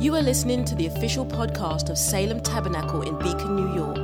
You 0.00 0.16
are 0.16 0.22
listening 0.22 0.64
to 0.64 0.74
the 0.74 0.86
official 0.86 1.26
podcast 1.26 1.90
of 1.90 1.98
Salem 1.98 2.40
Tabernacle 2.40 3.02
in 3.02 3.18
Beacon, 3.18 3.54
New 3.54 3.74
York, 3.74 3.98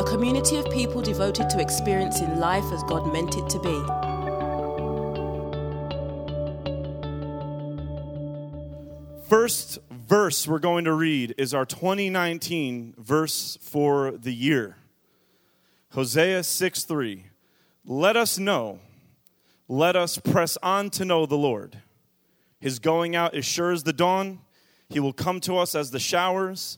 a 0.00 0.04
community 0.04 0.56
of 0.56 0.64
people 0.70 1.02
devoted 1.02 1.50
to 1.50 1.60
experiencing 1.60 2.38
life 2.38 2.64
as 2.72 2.82
God 2.84 3.12
meant 3.12 3.36
it 3.36 3.46
to 3.50 3.58
be. 3.60 3.82
First 9.28 9.78
verse 9.90 10.48
we're 10.48 10.58
going 10.58 10.86
to 10.86 10.94
read 10.94 11.34
is 11.36 11.52
our 11.52 11.66
2019 11.66 12.94
verse 12.96 13.58
for 13.60 14.12
the 14.12 14.32
year. 14.32 14.78
Hosea 15.90 16.42
6 16.44 16.84
3. 16.84 17.26
Let 17.84 18.16
us 18.16 18.38
know, 18.38 18.78
let 19.68 19.96
us 19.96 20.16
press 20.16 20.56
on 20.62 20.88
to 20.92 21.04
know 21.04 21.26
the 21.26 21.36
Lord. 21.36 21.82
His 22.58 22.78
going 22.78 23.14
out 23.14 23.34
is 23.34 23.44
sure 23.44 23.70
as 23.70 23.82
the 23.82 23.92
dawn 23.92 24.38
he 24.90 25.00
will 25.00 25.12
come 25.12 25.40
to 25.40 25.56
us 25.56 25.74
as 25.74 25.92
the 25.92 26.00
showers, 26.00 26.76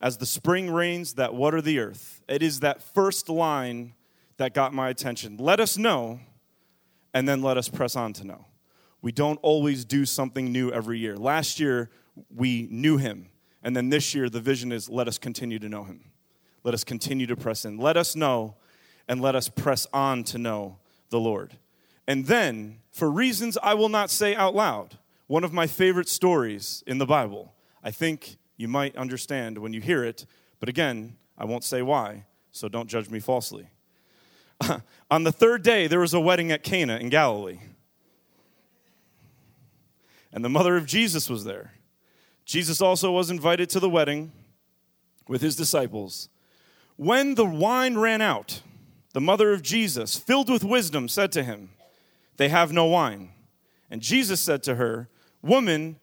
as 0.00 0.16
the 0.16 0.26
spring 0.26 0.70
rains 0.70 1.14
that 1.14 1.34
water 1.34 1.60
the 1.60 1.80
earth. 1.80 2.22
It 2.28 2.42
is 2.42 2.60
that 2.60 2.80
first 2.80 3.28
line 3.28 3.94
that 4.36 4.54
got 4.54 4.72
my 4.72 4.88
attention. 4.88 5.36
Let 5.36 5.58
us 5.58 5.76
know, 5.76 6.20
and 7.12 7.28
then 7.28 7.42
let 7.42 7.58
us 7.58 7.68
press 7.68 7.96
on 7.96 8.12
to 8.14 8.24
know. 8.24 8.46
We 9.02 9.10
don't 9.10 9.38
always 9.42 9.84
do 9.84 10.04
something 10.04 10.52
new 10.52 10.70
every 10.70 10.98
year. 10.98 11.16
Last 11.16 11.58
year, 11.58 11.90
we 12.34 12.68
knew 12.70 12.96
him. 12.96 13.28
And 13.62 13.76
then 13.76 13.90
this 13.90 14.14
year, 14.14 14.30
the 14.30 14.40
vision 14.40 14.70
is 14.70 14.88
let 14.88 15.08
us 15.08 15.18
continue 15.18 15.58
to 15.58 15.68
know 15.68 15.82
him. 15.82 16.12
Let 16.62 16.74
us 16.74 16.84
continue 16.84 17.26
to 17.26 17.36
press 17.36 17.64
in. 17.64 17.76
Let 17.76 17.96
us 17.96 18.14
know, 18.14 18.54
and 19.08 19.20
let 19.20 19.34
us 19.34 19.48
press 19.48 19.86
on 19.92 20.22
to 20.24 20.38
know 20.38 20.78
the 21.10 21.18
Lord. 21.18 21.58
And 22.06 22.26
then, 22.26 22.78
for 22.92 23.10
reasons 23.10 23.58
I 23.62 23.74
will 23.74 23.88
not 23.88 24.10
say 24.10 24.34
out 24.34 24.54
loud, 24.54 24.98
one 25.28 25.44
of 25.44 25.52
my 25.52 25.66
favorite 25.66 26.08
stories 26.08 26.82
in 26.86 26.98
the 26.98 27.06
Bible. 27.06 27.54
I 27.84 27.90
think 27.92 28.38
you 28.56 28.66
might 28.66 28.96
understand 28.96 29.58
when 29.58 29.72
you 29.72 29.80
hear 29.80 30.02
it, 30.02 30.26
but 30.58 30.68
again, 30.68 31.16
I 31.36 31.44
won't 31.44 31.62
say 31.62 31.82
why, 31.82 32.24
so 32.50 32.68
don't 32.68 32.88
judge 32.88 33.08
me 33.08 33.20
falsely. 33.20 33.68
On 35.10 35.22
the 35.22 35.30
third 35.30 35.62
day, 35.62 35.86
there 35.86 36.00
was 36.00 36.14
a 36.14 36.20
wedding 36.20 36.50
at 36.50 36.64
Cana 36.64 36.96
in 36.96 37.10
Galilee. 37.10 37.60
And 40.32 40.44
the 40.44 40.48
mother 40.48 40.76
of 40.76 40.86
Jesus 40.86 41.30
was 41.30 41.44
there. 41.44 41.74
Jesus 42.44 42.80
also 42.80 43.12
was 43.12 43.30
invited 43.30 43.68
to 43.70 43.80
the 43.80 43.88
wedding 43.88 44.32
with 45.28 45.42
his 45.42 45.56
disciples. 45.56 46.30
When 46.96 47.34
the 47.34 47.44
wine 47.44 47.98
ran 47.98 48.22
out, 48.22 48.62
the 49.12 49.20
mother 49.20 49.52
of 49.52 49.62
Jesus, 49.62 50.16
filled 50.16 50.50
with 50.50 50.64
wisdom, 50.64 51.06
said 51.08 51.32
to 51.32 51.42
him, 51.42 51.70
They 52.38 52.48
have 52.48 52.72
no 52.72 52.86
wine. 52.86 53.30
And 53.90 54.00
Jesus 54.00 54.40
said 54.40 54.62
to 54.64 54.74
her, 54.76 55.08
Woman, 55.42 55.98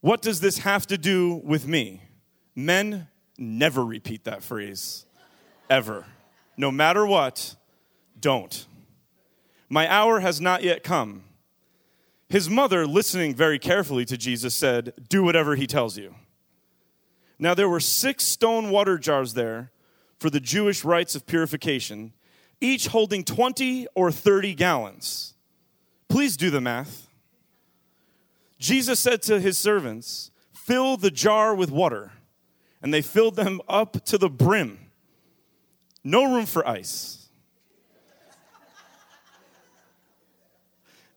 what 0.00 0.22
does 0.22 0.40
this 0.40 0.58
have 0.58 0.86
to 0.86 0.98
do 0.98 1.40
with 1.44 1.66
me? 1.66 2.02
Men 2.54 3.08
never 3.36 3.84
repeat 3.84 4.24
that 4.24 4.42
phrase, 4.42 5.06
ever. 5.68 6.06
No 6.56 6.70
matter 6.70 7.06
what, 7.06 7.56
don't. 8.18 8.66
My 9.68 9.90
hour 9.92 10.20
has 10.20 10.40
not 10.40 10.62
yet 10.62 10.82
come. 10.82 11.24
His 12.28 12.50
mother, 12.50 12.86
listening 12.86 13.34
very 13.34 13.58
carefully 13.58 14.04
to 14.06 14.16
Jesus, 14.16 14.54
said, 14.54 14.92
Do 15.08 15.22
whatever 15.22 15.54
he 15.54 15.66
tells 15.66 15.96
you. 15.96 16.14
Now 17.38 17.54
there 17.54 17.68
were 17.68 17.80
six 17.80 18.24
stone 18.24 18.70
water 18.70 18.98
jars 18.98 19.34
there 19.34 19.70
for 20.18 20.30
the 20.30 20.40
Jewish 20.40 20.84
rites 20.84 21.14
of 21.14 21.26
purification, 21.26 22.12
each 22.60 22.88
holding 22.88 23.24
20 23.24 23.86
or 23.94 24.10
30 24.10 24.54
gallons. 24.54 25.34
Please 26.08 26.36
do 26.36 26.50
the 26.50 26.60
math. 26.60 27.07
Jesus 28.58 28.98
said 28.98 29.22
to 29.22 29.40
his 29.40 29.56
servants, 29.58 30.30
Fill 30.52 30.96
the 30.96 31.10
jar 31.10 31.54
with 31.54 31.70
water. 31.70 32.12
And 32.82 32.92
they 32.92 33.02
filled 33.02 33.36
them 33.36 33.60
up 33.68 34.04
to 34.04 34.18
the 34.18 34.28
brim. 34.28 34.78
No 36.04 36.34
room 36.34 36.46
for 36.46 36.66
ice. 36.66 37.28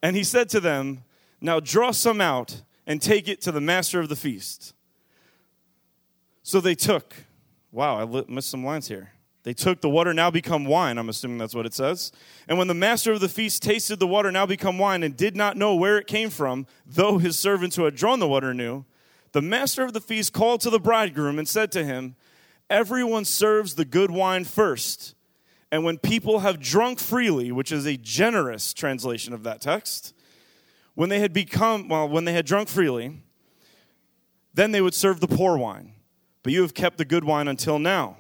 and 0.02 0.16
he 0.16 0.24
said 0.24 0.50
to 0.50 0.60
them, 0.60 1.04
Now 1.40 1.60
draw 1.60 1.92
some 1.92 2.22
out 2.22 2.62
and 2.88 3.02
take 3.02 3.28
it 3.28 3.42
to 3.42 3.52
the 3.52 3.62
master 3.62 4.00
of 4.00 4.10
the 4.10 4.16
feast. 4.16 4.74
So 6.44 6.60
they 6.60 6.76
took, 6.76 7.14
wow, 7.72 8.00
I 8.00 8.24
missed 8.28 8.50
some 8.50 8.66
lines 8.66 8.88
here. 8.88 9.12
They 9.44 9.54
took 9.54 9.82
the 9.82 9.90
water 9.90 10.14
now 10.14 10.30
become 10.30 10.66
wine. 10.66 10.98
I'm 10.98 11.10
assuming 11.10 11.40
that's 11.40 11.56
what 11.56 11.66
it 11.66 11.74
says. 11.74 12.12
And 12.48 12.58
when 12.58 12.68
the 12.68 12.76
master 12.76 13.12
of 13.12 13.22
the 13.22 13.30
feast 13.30 13.64
tasted 13.64 14.00
the 14.00 14.08
water 14.08 14.32
now 14.32 14.46
become 14.46 14.78
wine 14.78 15.02
and 15.02 15.18
did 15.18 15.36
not 15.36 15.58
know 15.58 15.76
where 15.76 15.98
it 15.98 16.06
came 16.06 16.30
from, 16.30 16.68
though 16.86 17.18
his 17.18 17.40
servants 17.40 17.76
who 17.76 17.86
had 17.86 17.96
drawn 17.96 18.20
the 18.20 18.28
water 18.28 18.54
knew, 18.54 18.86
the 19.32 19.42
master 19.42 19.84
of 19.84 19.94
the 19.94 20.02
feast 20.02 20.34
called 20.34 20.62
to 20.62 20.70
the 20.70 20.80
bridegroom 20.80 21.40
and 21.40 21.48
said 21.48 21.72
to 21.72 21.84
him, 21.84 22.16
Everyone 22.70 23.26
serves 23.26 23.76
the 23.76 23.86
good 23.86 24.12
wine 24.12 24.46
first. 24.46 25.16
And 25.72 25.84
when 25.84 25.98
people 25.98 26.40
have 26.40 26.60
drunk 26.60 27.00
freely, 27.00 27.52
which 27.52 27.72
is 27.72 27.86
a 27.86 27.98
generous 27.98 28.74
translation 28.74 29.34
of 29.34 29.44
that 29.44 29.62
text, 29.62 30.14
when 30.96 31.10
they 31.10 31.20
had 31.20 31.34
become, 31.34 31.88
well, 31.88 32.08
when 32.08 32.26
they 32.26 32.34
had 32.34 32.46
drunk 32.46 32.70
freely, 32.70 33.24
then 34.54 34.72
they 34.72 34.82
would 34.82 34.94
serve 34.94 35.20
the 35.20 35.28
poor 35.28 35.58
wine. 35.58 35.94
But 36.44 36.54
you 36.54 36.62
have 36.62 36.74
kept 36.74 36.98
the 36.98 37.06
good 37.06 37.24
wine 37.24 37.48
until 37.48 37.80
now. 37.80 38.18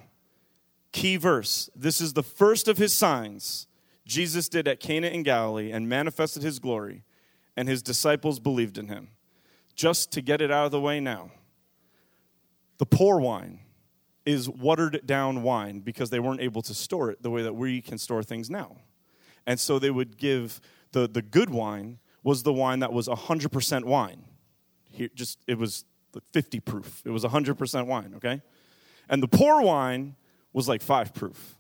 Key 0.91 1.18
verse. 1.18 1.69
This 1.75 2.02
is 2.02 2.13
the 2.13 2.24
first 2.24 2.68
of 2.68 2.78
his 2.78 2.94
signs 2.94 3.68
Jesus 4.06 4.50
did 4.50 4.68
at 4.68 4.79
Cana 4.79 5.07
in 5.07 5.24
Galilee 5.24 5.72
and 5.72 5.88
manifested 5.88 6.44
his 6.44 6.59
glory, 6.59 7.03
and 7.56 7.69
his 7.69 7.81
disciples 7.81 8.40
believed 8.40 8.78
in 8.78 8.88
him. 8.88 9.09
Just 9.75 10.12
to 10.12 10.22
get 10.22 10.41
it 10.41 10.51
out 10.51 10.66
of 10.66 10.72
the 10.72 10.81
way 10.81 11.00
now, 11.00 11.31
the 12.78 12.85
poor 12.85 13.19
wine 13.19 13.59
is 14.25 14.50
watered 14.50 15.01
down 15.06 15.44
wine 15.44 15.80
because 15.80 16.09
they 16.09 16.19
weren't 16.19 16.41
able 16.41 16.62
to 16.62 16.74
store 16.74 17.09
it 17.09 17.22
the 17.24 17.30
way 17.30 17.41
that 17.41 17.56
we 17.56 17.81
can 17.81 17.97
store 17.97 18.22
things 18.22 18.50
now. 18.50 18.78
And 19.47 19.59
so 19.59 19.80
they 19.80 19.90
would 19.90 20.18
give 20.18 20.62
the, 20.91 21.07
the 21.07 21.22
good 21.22 21.50
wine 21.50 22.00
was 22.24 22.44
the 22.44 22.53
wine 22.53 22.80
that 22.80 22.94
was 22.94 23.07
100% 23.07 23.84
wine. 23.85 24.25
Here, 24.91 25.09
just 25.16 25.40
it 25.47 25.57
was 25.57 25.85
50 26.34 26.59
proof. 26.59 27.01
It 27.06 27.09
was 27.09 27.24
100% 27.24 27.85
wine, 27.88 28.13
okay? 28.18 28.41
And 29.09 29.24
the 29.24 29.28
poor 29.28 29.62
wine 29.62 30.16
was 30.53 30.67
like 30.67 30.81
five 30.81 31.13
proof. 31.13 31.56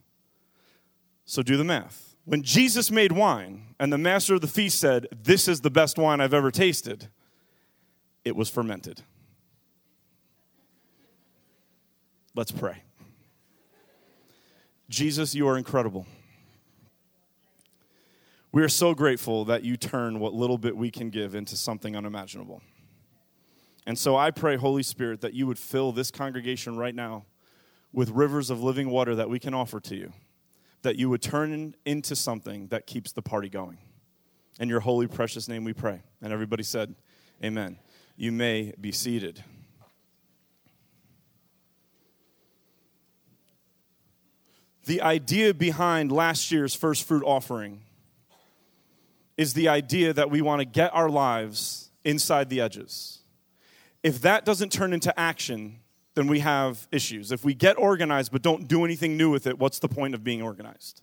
So 1.25 1.41
do 1.41 1.57
the 1.57 1.63
math. 1.63 2.15
When 2.25 2.43
Jesus 2.43 2.91
made 2.91 3.11
wine 3.11 3.75
and 3.79 3.91
the 3.91 3.97
master 3.97 4.35
of 4.35 4.41
the 4.41 4.47
feast 4.47 4.79
said, 4.79 5.07
This 5.11 5.47
is 5.47 5.61
the 5.61 5.71
best 5.71 5.97
wine 5.97 6.21
I've 6.21 6.33
ever 6.33 6.51
tasted, 6.51 7.07
it 8.23 8.35
was 8.35 8.49
fermented. 8.49 9.01
Let's 12.35 12.51
pray. 12.51 12.83
Jesus, 14.89 15.35
you 15.35 15.47
are 15.47 15.57
incredible. 15.57 16.05
We 18.53 18.61
are 18.61 18.69
so 18.69 18.93
grateful 18.93 19.45
that 19.45 19.63
you 19.63 19.77
turn 19.77 20.19
what 20.19 20.33
little 20.33 20.57
bit 20.57 20.75
we 20.75 20.91
can 20.91 21.09
give 21.09 21.35
into 21.35 21.55
something 21.55 21.95
unimaginable. 21.95 22.61
And 23.85 23.97
so 23.97 24.17
I 24.17 24.31
pray, 24.31 24.57
Holy 24.57 24.83
Spirit, 24.83 25.21
that 25.21 25.33
you 25.33 25.47
would 25.47 25.57
fill 25.57 25.91
this 25.91 26.11
congregation 26.11 26.77
right 26.77 26.93
now 26.93 27.25
with 27.93 28.09
rivers 28.09 28.49
of 28.49 28.61
living 28.61 28.89
water 28.89 29.15
that 29.15 29.29
we 29.29 29.39
can 29.39 29.53
offer 29.53 29.79
to 29.79 29.95
you, 29.95 30.13
that 30.81 30.95
you 30.95 31.09
would 31.09 31.21
turn 31.21 31.75
into 31.85 32.15
something 32.15 32.67
that 32.67 32.87
keeps 32.87 33.11
the 33.11 33.21
party 33.21 33.49
going. 33.49 33.77
In 34.59 34.69
your 34.69 34.79
holy, 34.79 35.07
precious 35.07 35.47
name 35.47 35.63
we 35.63 35.73
pray. 35.73 36.01
And 36.21 36.31
everybody 36.31 36.63
said, 36.63 36.95
Amen. 37.43 37.77
You 38.15 38.31
may 38.31 38.73
be 38.79 38.91
seated. 38.91 39.43
The 44.85 45.01
idea 45.01 45.53
behind 45.53 46.11
last 46.11 46.51
year's 46.51 46.75
first 46.75 47.07
fruit 47.07 47.23
offering 47.25 47.81
is 49.37 49.53
the 49.53 49.67
idea 49.67 50.13
that 50.13 50.29
we 50.29 50.41
want 50.41 50.59
to 50.59 50.65
get 50.65 50.93
our 50.93 51.09
lives 51.09 51.89
inside 52.03 52.49
the 52.49 52.61
edges. 52.61 53.19
If 54.03 54.21
that 54.21 54.45
doesn't 54.45 54.71
turn 54.71 54.93
into 54.93 55.17
action, 55.19 55.80
then 56.15 56.27
we 56.27 56.39
have 56.39 56.87
issues. 56.91 57.31
If 57.31 57.45
we 57.45 57.53
get 57.53 57.77
organized 57.77 58.31
but 58.31 58.41
don't 58.41 58.67
do 58.67 58.83
anything 58.83 59.17
new 59.17 59.29
with 59.29 59.47
it, 59.47 59.57
what's 59.59 59.79
the 59.79 59.87
point 59.87 60.13
of 60.13 60.23
being 60.23 60.41
organized? 60.41 61.01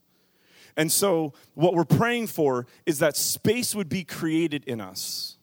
And 0.77 0.93
so, 0.93 1.33
what 1.55 1.75
we're 1.75 1.85
praying 1.85 2.29
for 2.29 2.67
is 2.87 3.01
that 3.01 3.17
space 3.17 3.75
would 3.75 3.89
be 3.89 4.05
created 4.05 4.65
in 4.65 4.81
us 4.81 5.39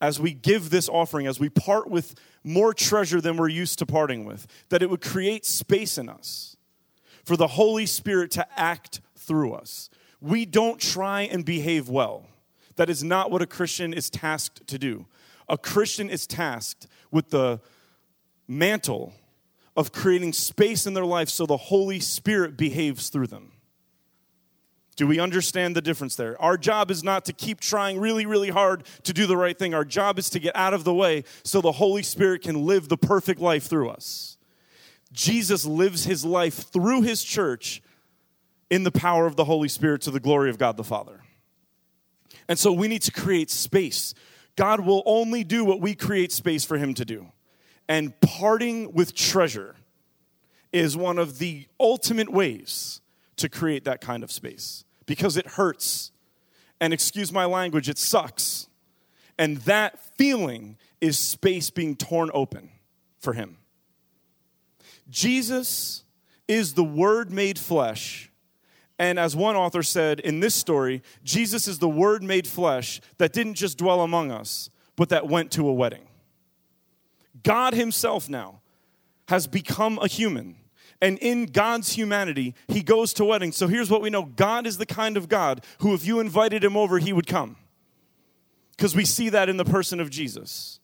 as 0.00 0.20
we 0.20 0.32
give 0.32 0.70
this 0.70 0.88
offering, 0.88 1.26
as 1.26 1.40
we 1.40 1.48
part 1.48 1.90
with 1.90 2.14
more 2.44 2.72
treasure 2.72 3.20
than 3.20 3.36
we're 3.36 3.48
used 3.48 3.78
to 3.80 3.86
parting 3.86 4.24
with, 4.24 4.46
that 4.68 4.82
it 4.82 4.88
would 4.88 5.00
create 5.00 5.44
space 5.44 5.98
in 5.98 6.08
us 6.08 6.56
for 7.24 7.36
the 7.36 7.48
Holy 7.48 7.84
Spirit 7.84 8.30
to 8.30 8.46
act 8.58 9.00
through 9.16 9.52
us. 9.52 9.90
We 10.20 10.46
don't 10.46 10.80
try 10.80 11.22
and 11.22 11.44
behave 11.44 11.88
well. 11.88 12.26
That 12.76 12.88
is 12.88 13.04
not 13.04 13.30
what 13.30 13.42
a 13.42 13.46
Christian 13.46 13.92
is 13.92 14.08
tasked 14.08 14.66
to 14.68 14.78
do. 14.78 15.06
A 15.48 15.58
Christian 15.58 16.08
is 16.08 16.26
tasked 16.26 16.86
with 17.10 17.30
the 17.30 17.60
mantle 18.48 19.12
of 19.76 19.92
creating 19.92 20.32
space 20.32 20.86
in 20.86 20.94
their 20.94 21.04
life 21.04 21.28
so 21.28 21.46
the 21.46 21.56
Holy 21.56 22.00
Spirit 22.00 22.56
behaves 22.56 23.10
through 23.10 23.28
them. 23.28 23.52
Do 24.96 25.06
we 25.06 25.20
understand 25.20 25.76
the 25.76 25.80
difference 25.80 26.16
there? 26.16 26.40
Our 26.42 26.56
job 26.56 26.90
is 26.90 27.04
not 27.04 27.24
to 27.26 27.32
keep 27.32 27.60
trying 27.60 28.00
really, 28.00 28.26
really 28.26 28.50
hard 28.50 28.82
to 29.04 29.12
do 29.12 29.26
the 29.28 29.36
right 29.36 29.56
thing. 29.56 29.72
Our 29.72 29.84
job 29.84 30.18
is 30.18 30.28
to 30.30 30.40
get 30.40 30.56
out 30.56 30.74
of 30.74 30.82
the 30.82 30.92
way 30.92 31.22
so 31.44 31.60
the 31.60 31.70
Holy 31.70 32.02
Spirit 32.02 32.42
can 32.42 32.66
live 32.66 32.88
the 32.88 32.96
perfect 32.96 33.40
life 33.40 33.66
through 33.66 33.90
us. 33.90 34.38
Jesus 35.12 35.64
lives 35.64 36.04
his 36.04 36.24
life 36.24 36.72
through 36.72 37.02
his 37.02 37.22
church 37.22 37.80
in 38.70 38.82
the 38.82 38.90
power 38.90 39.26
of 39.26 39.36
the 39.36 39.44
Holy 39.44 39.68
Spirit 39.68 40.02
to 40.02 40.10
the 40.10 40.18
glory 40.18 40.50
of 40.50 40.58
God 40.58 40.76
the 40.76 40.82
Father. 40.82 41.20
And 42.48 42.58
so 42.58 42.72
we 42.72 42.88
need 42.88 43.02
to 43.02 43.12
create 43.12 43.50
space. 43.50 44.14
God 44.56 44.80
will 44.80 45.04
only 45.06 45.44
do 45.44 45.64
what 45.64 45.80
we 45.80 45.94
create 45.94 46.32
space 46.32 46.64
for 46.64 46.76
him 46.76 46.92
to 46.94 47.04
do. 47.04 47.28
And 47.88 48.18
parting 48.20 48.92
with 48.92 49.14
treasure 49.14 49.76
is 50.72 50.96
one 50.96 51.18
of 51.18 51.38
the 51.38 51.66
ultimate 51.80 52.30
ways 52.30 53.00
to 53.36 53.48
create 53.48 53.84
that 53.84 54.00
kind 54.00 54.22
of 54.22 54.30
space 54.30 54.84
because 55.06 55.36
it 55.36 55.46
hurts. 55.46 56.12
And 56.80 56.92
excuse 56.92 57.32
my 57.32 57.44
language, 57.44 57.88
it 57.88 57.98
sucks. 57.98 58.68
And 59.38 59.58
that 59.58 59.98
feeling 60.16 60.76
is 61.00 61.18
space 61.18 61.70
being 61.70 61.96
torn 61.96 62.30
open 62.34 62.70
for 63.18 63.32
him. 63.32 63.58
Jesus 65.08 66.04
is 66.46 66.74
the 66.74 66.84
Word 66.84 67.32
made 67.32 67.58
flesh. 67.58 68.30
And 68.98 69.18
as 69.18 69.36
one 69.36 69.54
author 69.54 69.82
said 69.82 70.18
in 70.20 70.40
this 70.40 70.54
story, 70.54 71.02
Jesus 71.22 71.68
is 71.68 71.78
the 71.78 71.88
Word 71.88 72.22
made 72.22 72.46
flesh 72.46 73.00
that 73.18 73.32
didn't 73.32 73.54
just 73.54 73.78
dwell 73.78 74.02
among 74.02 74.32
us, 74.32 74.70
but 74.96 75.08
that 75.10 75.28
went 75.28 75.52
to 75.52 75.68
a 75.68 75.72
wedding. 75.72 76.07
God 77.42 77.74
Himself 77.74 78.28
now 78.28 78.60
has 79.28 79.46
become 79.46 79.98
a 79.98 80.08
human. 80.08 80.56
And 81.00 81.18
in 81.18 81.46
God's 81.46 81.92
humanity, 81.92 82.54
He 82.66 82.82
goes 82.82 83.12
to 83.14 83.24
weddings. 83.24 83.56
So 83.56 83.68
here's 83.68 83.90
what 83.90 84.02
we 84.02 84.10
know 84.10 84.22
God 84.22 84.66
is 84.66 84.78
the 84.78 84.86
kind 84.86 85.16
of 85.16 85.28
God 85.28 85.64
who, 85.78 85.94
if 85.94 86.06
you 86.06 86.20
invited 86.20 86.64
Him 86.64 86.76
over, 86.76 86.98
He 86.98 87.12
would 87.12 87.26
come. 87.26 87.56
Because 88.76 88.94
we 88.94 89.04
see 89.04 89.28
that 89.28 89.48
in 89.48 89.56
the 89.56 89.64
person 89.64 90.00
of 90.00 90.10
Jesus. 90.10 90.80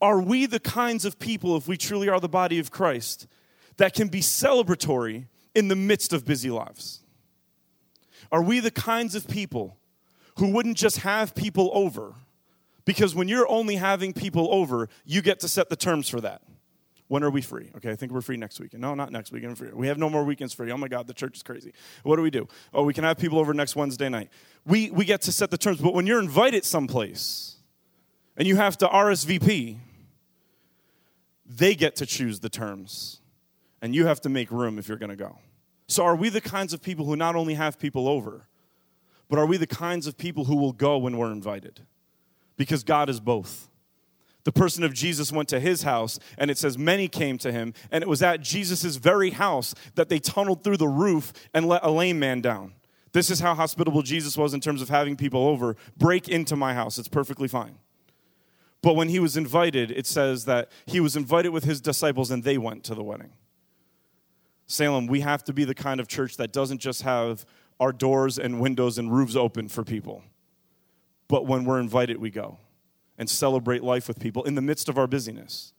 Are 0.00 0.20
we 0.20 0.46
the 0.46 0.60
kinds 0.60 1.04
of 1.04 1.18
people, 1.18 1.56
if 1.56 1.68
we 1.68 1.76
truly 1.76 2.08
are 2.08 2.18
the 2.18 2.28
body 2.28 2.58
of 2.58 2.72
Christ, 2.72 3.28
that 3.76 3.94
can 3.94 4.08
be 4.08 4.20
celebratory 4.20 5.26
in 5.54 5.68
the 5.68 5.76
midst 5.76 6.12
of 6.12 6.24
busy 6.24 6.50
lives? 6.50 7.00
Are 8.32 8.42
we 8.42 8.60
the 8.60 8.70
kinds 8.70 9.14
of 9.14 9.28
people 9.28 9.76
who 10.38 10.50
wouldn't 10.50 10.76
just 10.76 10.98
have 10.98 11.34
people 11.34 11.70
over? 11.72 12.14
Because 12.84 13.14
when 13.14 13.28
you're 13.28 13.48
only 13.48 13.76
having 13.76 14.12
people 14.12 14.48
over, 14.52 14.88
you 15.04 15.22
get 15.22 15.40
to 15.40 15.48
set 15.48 15.68
the 15.68 15.76
terms 15.76 16.08
for 16.08 16.20
that. 16.20 16.42
When 17.08 17.22
are 17.22 17.30
we 17.30 17.42
free? 17.42 17.70
Okay, 17.76 17.90
I 17.90 17.94
think 17.94 18.10
we're 18.10 18.22
free 18.22 18.38
next 18.38 18.58
weekend. 18.58 18.80
No, 18.80 18.94
not 18.94 19.12
next 19.12 19.32
weekend. 19.32 19.58
We 19.74 19.86
have 19.88 19.98
no 19.98 20.08
more 20.08 20.24
weekends 20.24 20.54
free. 20.54 20.72
Oh 20.72 20.78
my 20.78 20.88
God, 20.88 21.06
the 21.06 21.14
church 21.14 21.36
is 21.36 21.42
crazy. 21.42 21.74
What 22.04 22.16
do 22.16 22.22
we 22.22 22.30
do? 22.30 22.48
Oh, 22.72 22.84
we 22.84 22.94
can 22.94 23.04
have 23.04 23.18
people 23.18 23.38
over 23.38 23.52
next 23.52 23.76
Wednesday 23.76 24.08
night. 24.08 24.30
We, 24.64 24.90
we 24.90 25.04
get 25.04 25.20
to 25.22 25.32
set 25.32 25.50
the 25.50 25.58
terms. 25.58 25.78
But 25.80 25.92
when 25.92 26.06
you're 26.06 26.20
invited 26.20 26.64
someplace 26.64 27.56
and 28.36 28.48
you 28.48 28.56
have 28.56 28.78
to 28.78 28.86
RSVP, 28.86 29.76
they 31.44 31.74
get 31.74 31.96
to 31.96 32.06
choose 32.06 32.40
the 32.40 32.48
terms. 32.48 33.20
And 33.82 33.94
you 33.94 34.06
have 34.06 34.20
to 34.22 34.28
make 34.28 34.50
room 34.50 34.78
if 34.78 34.88
you're 34.88 34.96
going 34.96 35.10
to 35.10 35.16
go. 35.16 35.38
So, 35.88 36.04
are 36.04 36.16
we 36.16 36.30
the 36.30 36.40
kinds 36.40 36.72
of 36.72 36.80
people 36.80 37.04
who 37.04 37.16
not 37.16 37.36
only 37.36 37.54
have 37.54 37.78
people 37.78 38.08
over, 38.08 38.46
but 39.28 39.38
are 39.38 39.44
we 39.44 39.58
the 39.58 39.66
kinds 39.66 40.06
of 40.06 40.16
people 40.16 40.44
who 40.44 40.56
will 40.56 40.72
go 40.72 40.96
when 40.96 41.18
we're 41.18 41.32
invited? 41.32 41.80
Because 42.56 42.84
God 42.84 43.08
is 43.08 43.20
both. 43.20 43.68
The 44.44 44.52
person 44.52 44.82
of 44.82 44.92
Jesus 44.92 45.30
went 45.30 45.48
to 45.50 45.60
his 45.60 45.82
house, 45.82 46.18
and 46.36 46.50
it 46.50 46.58
says 46.58 46.76
many 46.76 47.06
came 47.08 47.38
to 47.38 47.52
him, 47.52 47.74
and 47.90 48.02
it 48.02 48.08
was 48.08 48.22
at 48.22 48.40
Jesus' 48.40 48.96
very 48.96 49.30
house 49.30 49.74
that 49.94 50.08
they 50.08 50.18
tunneled 50.18 50.64
through 50.64 50.78
the 50.78 50.88
roof 50.88 51.32
and 51.54 51.66
let 51.66 51.84
a 51.84 51.90
lame 51.90 52.18
man 52.18 52.40
down. 52.40 52.74
This 53.12 53.30
is 53.30 53.40
how 53.40 53.54
hospitable 53.54 54.02
Jesus 54.02 54.36
was 54.36 54.54
in 54.54 54.60
terms 54.60 54.82
of 54.82 54.88
having 54.88 55.16
people 55.16 55.46
over. 55.46 55.76
Break 55.96 56.28
into 56.28 56.56
my 56.56 56.74
house, 56.74 56.98
it's 56.98 57.08
perfectly 57.08 57.46
fine. 57.46 57.76
But 58.82 58.96
when 58.96 59.08
he 59.08 59.20
was 59.20 59.36
invited, 59.36 59.92
it 59.92 60.06
says 60.06 60.44
that 60.46 60.70
he 60.86 60.98
was 60.98 61.14
invited 61.14 61.50
with 61.50 61.64
his 61.64 61.80
disciples 61.80 62.30
and 62.30 62.42
they 62.42 62.58
went 62.58 62.82
to 62.84 62.94
the 62.94 63.02
wedding. 63.02 63.30
Salem, 64.66 65.06
we 65.06 65.20
have 65.20 65.44
to 65.44 65.52
be 65.52 65.64
the 65.64 65.74
kind 65.74 66.00
of 66.00 66.08
church 66.08 66.36
that 66.38 66.52
doesn't 66.52 66.78
just 66.78 67.02
have 67.02 67.44
our 67.78 67.92
doors 67.92 68.38
and 68.38 68.60
windows 68.60 68.98
and 68.98 69.12
roofs 69.12 69.36
open 69.36 69.68
for 69.68 69.84
people, 69.84 70.22
but 71.32 71.46
when 71.46 71.64
we're 71.64 71.80
invited, 71.80 72.18
we 72.18 72.28
go 72.28 72.58
and 73.16 73.26
celebrate 73.26 73.82
life 73.82 74.06
with 74.06 74.20
people 74.20 74.44
in 74.44 74.54
the 74.54 74.60
midst 74.60 74.86
of 74.90 74.98
our 74.98 75.06
busyness. 75.06 75.72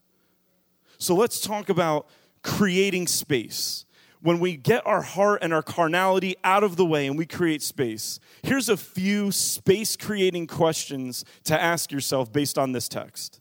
So 0.98 1.14
let's 1.14 1.40
talk 1.40 1.68
about 1.68 2.08
creating 2.42 3.06
space. 3.06 3.84
When 4.20 4.40
we 4.40 4.56
get 4.56 4.84
our 4.84 5.02
heart 5.02 5.44
and 5.44 5.54
our 5.54 5.62
carnality 5.62 6.34
out 6.42 6.64
of 6.64 6.74
the 6.74 6.84
way 6.84 7.06
and 7.06 7.16
we 7.16 7.24
create 7.24 7.62
space, 7.62 8.18
here's 8.42 8.68
a 8.68 8.76
few 8.76 9.30
space 9.30 9.96
creating 9.96 10.48
questions 10.48 11.24
to 11.44 11.62
ask 11.62 11.92
yourself 11.92 12.32
based 12.32 12.58
on 12.58 12.72
this 12.72 12.88
text. 12.88 13.40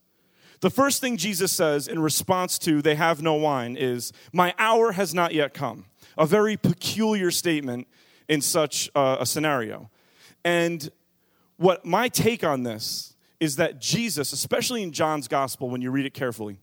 The 0.59 0.69
first 0.69 1.01
thing 1.01 1.17
Jesus 1.17 1.51
says 1.51 1.87
in 1.87 1.97
response 1.97 2.59
to 2.59 2.83
they 2.83 2.93
have 2.93 3.23
no 3.23 3.33
wine 3.33 3.75
is, 3.75 4.13
My 4.31 4.53
hour 4.59 4.91
has 4.91 5.15
not 5.15 5.33
yet 5.33 5.55
come. 5.55 5.85
A 6.15 6.27
very 6.27 6.57
peculiar 6.57 7.31
statement 7.31 7.87
in 8.29 8.39
such 8.39 8.91
uh, 8.93 9.17
a 9.19 9.25
scenario. 9.25 9.89
And 10.45 10.91
what 11.57 11.85
my 11.85 12.09
take 12.09 12.43
on 12.43 12.63
this 12.63 13.15
is 13.39 13.57
that 13.57 13.79
Jesus, 13.79 14.31
especially 14.31 14.83
in 14.83 14.91
John's 14.91 15.27
gospel, 15.27 15.69
when 15.69 15.81
you 15.81 15.91
read 15.91 16.05
it 16.05 16.13
carefully, 16.13 16.59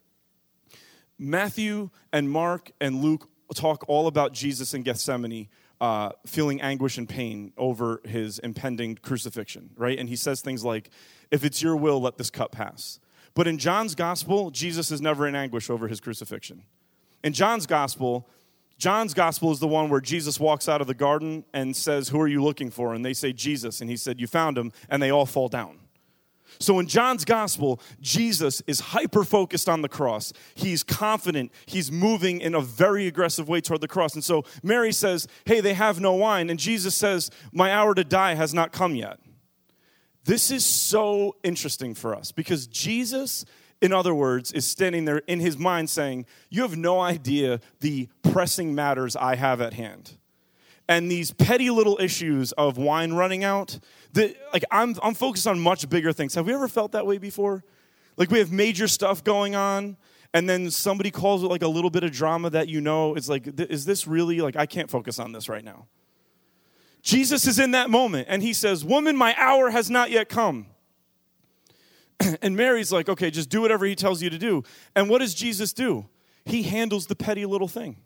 Matthew 1.18 1.90
and 2.12 2.30
Mark 2.30 2.72
and 2.80 3.02
Luke 3.02 3.28
talk 3.54 3.84
all 3.88 4.06
about 4.06 4.32
Jesus 4.32 4.72
in 4.74 4.82
Gethsemane 4.82 5.48
uh, 5.80 6.10
feeling 6.26 6.60
anguish 6.60 6.98
and 6.98 7.08
pain 7.08 7.52
over 7.56 8.00
his 8.04 8.38
impending 8.38 8.96
crucifixion, 8.96 9.70
right? 9.76 9.98
And 9.98 10.08
he 10.08 10.16
says 10.16 10.40
things 10.40 10.64
like, 10.64 10.90
If 11.30 11.44
it's 11.44 11.62
your 11.62 11.76
will, 11.76 12.00
let 12.00 12.18
this 12.18 12.30
cup 12.30 12.52
pass. 12.52 13.00
But 13.34 13.46
in 13.46 13.58
John's 13.58 13.94
gospel, 13.94 14.50
Jesus 14.50 14.90
is 14.90 15.00
never 15.00 15.26
in 15.26 15.34
anguish 15.34 15.70
over 15.70 15.88
his 15.88 16.00
crucifixion. 16.00 16.64
In 17.22 17.32
John's 17.32 17.66
gospel, 17.66 18.28
John's 18.80 19.12
gospel 19.12 19.52
is 19.52 19.58
the 19.58 19.68
one 19.68 19.90
where 19.90 20.00
Jesus 20.00 20.40
walks 20.40 20.66
out 20.66 20.80
of 20.80 20.86
the 20.86 20.94
garden 20.94 21.44
and 21.52 21.76
says, 21.76 22.08
Who 22.08 22.18
are 22.18 22.26
you 22.26 22.42
looking 22.42 22.70
for? 22.70 22.94
And 22.94 23.04
they 23.04 23.12
say, 23.12 23.30
Jesus. 23.30 23.82
And 23.82 23.90
he 23.90 23.96
said, 23.96 24.18
You 24.18 24.26
found 24.26 24.56
him. 24.56 24.72
And 24.88 25.02
they 25.02 25.10
all 25.10 25.26
fall 25.26 25.48
down. 25.48 25.80
So 26.58 26.78
in 26.78 26.86
John's 26.86 27.26
gospel, 27.26 27.78
Jesus 28.00 28.62
is 28.66 28.80
hyper 28.80 29.22
focused 29.22 29.68
on 29.68 29.82
the 29.82 29.88
cross. 29.88 30.32
He's 30.54 30.82
confident. 30.82 31.52
He's 31.66 31.92
moving 31.92 32.40
in 32.40 32.54
a 32.54 32.60
very 32.62 33.06
aggressive 33.06 33.50
way 33.50 33.60
toward 33.60 33.82
the 33.82 33.88
cross. 33.88 34.14
And 34.14 34.24
so 34.24 34.44
Mary 34.62 34.92
says, 34.92 35.28
Hey, 35.44 35.60
they 35.60 35.74
have 35.74 36.00
no 36.00 36.14
wine. 36.14 36.48
And 36.48 36.58
Jesus 36.58 36.94
says, 36.94 37.30
My 37.52 37.70
hour 37.70 37.94
to 37.94 38.02
die 38.02 38.34
has 38.34 38.54
not 38.54 38.72
come 38.72 38.94
yet. 38.94 39.18
This 40.24 40.50
is 40.50 40.64
so 40.64 41.36
interesting 41.42 41.94
for 41.94 42.14
us 42.14 42.32
because 42.32 42.66
Jesus, 42.66 43.44
in 43.80 43.92
other 43.92 44.14
words, 44.14 44.52
is 44.52 44.66
standing 44.66 45.04
there 45.04 45.18
in 45.26 45.40
his 45.40 45.56
mind 45.56 45.88
saying, 45.90 46.26
You 46.50 46.62
have 46.62 46.76
no 46.76 47.00
idea 47.00 47.60
the 47.80 48.08
pressing 48.22 48.74
matters 48.74 49.16
I 49.16 49.36
have 49.36 49.60
at 49.60 49.74
hand. 49.74 50.18
And 50.88 51.10
these 51.10 51.30
petty 51.30 51.70
little 51.70 51.98
issues 52.00 52.52
of 52.52 52.76
wine 52.76 53.12
running 53.12 53.44
out 53.44 53.78
that 54.12 54.34
like 54.52 54.64
I'm, 54.70 54.96
I'm 55.02 55.14
focused 55.14 55.46
on 55.46 55.60
much 55.60 55.88
bigger 55.88 56.12
things. 56.12 56.34
Have 56.34 56.46
we 56.46 56.52
ever 56.52 56.68
felt 56.68 56.92
that 56.92 57.06
way 57.06 57.18
before? 57.18 57.62
Like 58.16 58.30
we 58.30 58.40
have 58.40 58.50
major 58.50 58.88
stuff 58.88 59.22
going 59.22 59.54
on 59.54 59.96
and 60.32 60.48
then 60.48 60.70
somebody 60.70 61.10
calls 61.10 61.42
it 61.42 61.46
like 61.46 61.62
a 61.62 61.68
little 61.68 61.90
bit 61.90 62.04
of 62.04 62.12
drama 62.12 62.50
that 62.50 62.68
you 62.68 62.80
know 62.80 63.14
it's 63.14 63.28
like 63.28 63.46
is 63.60 63.84
this 63.84 64.06
really 64.06 64.40
like 64.40 64.56
i 64.56 64.66
can't 64.66 64.90
focus 64.90 65.18
on 65.18 65.32
this 65.32 65.48
right 65.48 65.64
now. 65.64 65.86
Jesus 67.02 67.46
is 67.46 67.58
in 67.58 67.70
that 67.70 67.88
moment 67.88 68.26
and 68.28 68.42
he 68.42 68.52
says 68.52 68.84
woman 68.84 69.16
my 69.16 69.34
hour 69.38 69.70
has 69.70 69.90
not 69.90 70.10
yet 70.10 70.28
come 70.28 70.66
and 72.42 72.56
mary's 72.56 72.92
like 72.92 73.08
okay 73.08 73.30
just 73.30 73.48
do 73.48 73.60
whatever 73.60 73.86
he 73.86 73.94
tells 73.94 74.22
you 74.22 74.30
to 74.30 74.38
do 74.38 74.62
and 74.94 75.08
what 75.08 75.18
does 75.18 75.34
jesus 75.34 75.72
do 75.72 76.08
he 76.44 76.62
handles 76.62 77.06
the 77.06 77.16
petty 77.16 77.46
little 77.46 77.68
thing 77.68 77.96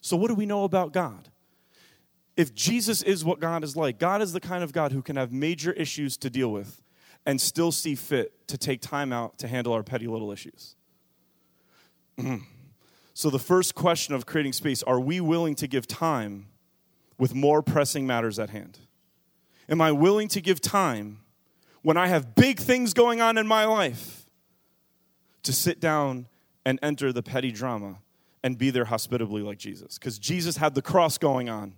so 0.00 0.16
what 0.16 0.28
do 0.28 0.34
we 0.34 0.46
know 0.46 0.64
about 0.64 0.92
god 0.92 1.28
if 2.36 2.54
Jesus 2.54 3.02
is 3.02 3.24
what 3.24 3.40
God 3.40 3.62
is 3.62 3.76
like, 3.76 3.98
God 3.98 4.22
is 4.22 4.32
the 4.32 4.40
kind 4.40 4.64
of 4.64 4.72
God 4.72 4.92
who 4.92 5.02
can 5.02 5.16
have 5.16 5.32
major 5.32 5.72
issues 5.72 6.16
to 6.18 6.30
deal 6.30 6.50
with 6.50 6.82
and 7.26 7.40
still 7.40 7.70
see 7.70 7.94
fit 7.94 8.46
to 8.48 8.58
take 8.58 8.80
time 8.80 9.12
out 9.12 9.38
to 9.38 9.48
handle 9.48 9.72
our 9.72 9.82
petty 9.82 10.06
little 10.06 10.32
issues. 10.32 10.76
so, 13.14 13.30
the 13.30 13.38
first 13.38 13.74
question 13.74 14.14
of 14.14 14.26
creating 14.26 14.52
space 14.52 14.82
are 14.82 15.00
we 15.00 15.20
willing 15.20 15.54
to 15.56 15.66
give 15.66 15.86
time 15.86 16.48
with 17.18 17.34
more 17.34 17.62
pressing 17.62 18.06
matters 18.06 18.38
at 18.38 18.50
hand? 18.50 18.78
Am 19.68 19.80
I 19.80 19.92
willing 19.92 20.28
to 20.28 20.40
give 20.40 20.60
time 20.60 21.20
when 21.82 21.96
I 21.96 22.06
have 22.08 22.34
big 22.34 22.58
things 22.58 22.94
going 22.94 23.20
on 23.20 23.38
in 23.38 23.46
my 23.46 23.64
life 23.64 24.26
to 25.42 25.52
sit 25.52 25.80
down 25.80 26.26
and 26.64 26.78
enter 26.82 27.12
the 27.12 27.22
petty 27.22 27.50
drama 27.50 27.98
and 28.42 28.56
be 28.56 28.70
there 28.70 28.86
hospitably 28.86 29.42
like 29.42 29.58
Jesus? 29.58 29.98
Because 29.98 30.18
Jesus 30.18 30.56
had 30.56 30.74
the 30.74 30.82
cross 30.82 31.18
going 31.18 31.48
on 31.48 31.74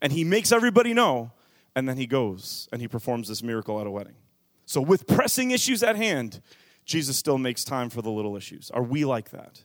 and 0.00 0.12
he 0.12 0.24
makes 0.24 0.52
everybody 0.52 0.94
know, 0.94 1.32
and 1.74 1.88
then 1.88 1.96
he 1.96 2.06
goes 2.06 2.68
and 2.72 2.80
he 2.80 2.88
performs 2.88 3.28
this 3.28 3.42
miracle 3.42 3.80
at 3.80 3.86
a 3.86 3.90
wedding. 3.90 4.14
So, 4.66 4.80
with 4.80 5.06
pressing 5.06 5.50
issues 5.50 5.82
at 5.82 5.96
hand, 5.96 6.40
Jesus 6.84 7.16
still 7.16 7.38
makes 7.38 7.64
time 7.64 7.90
for 7.90 8.02
the 8.02 8.10
little 8.10 8.36
issues. 8.36 8.70
Are 8.70 8.82
we 8.82 9.04
like 9.04 9.30
that? 9.30 9.64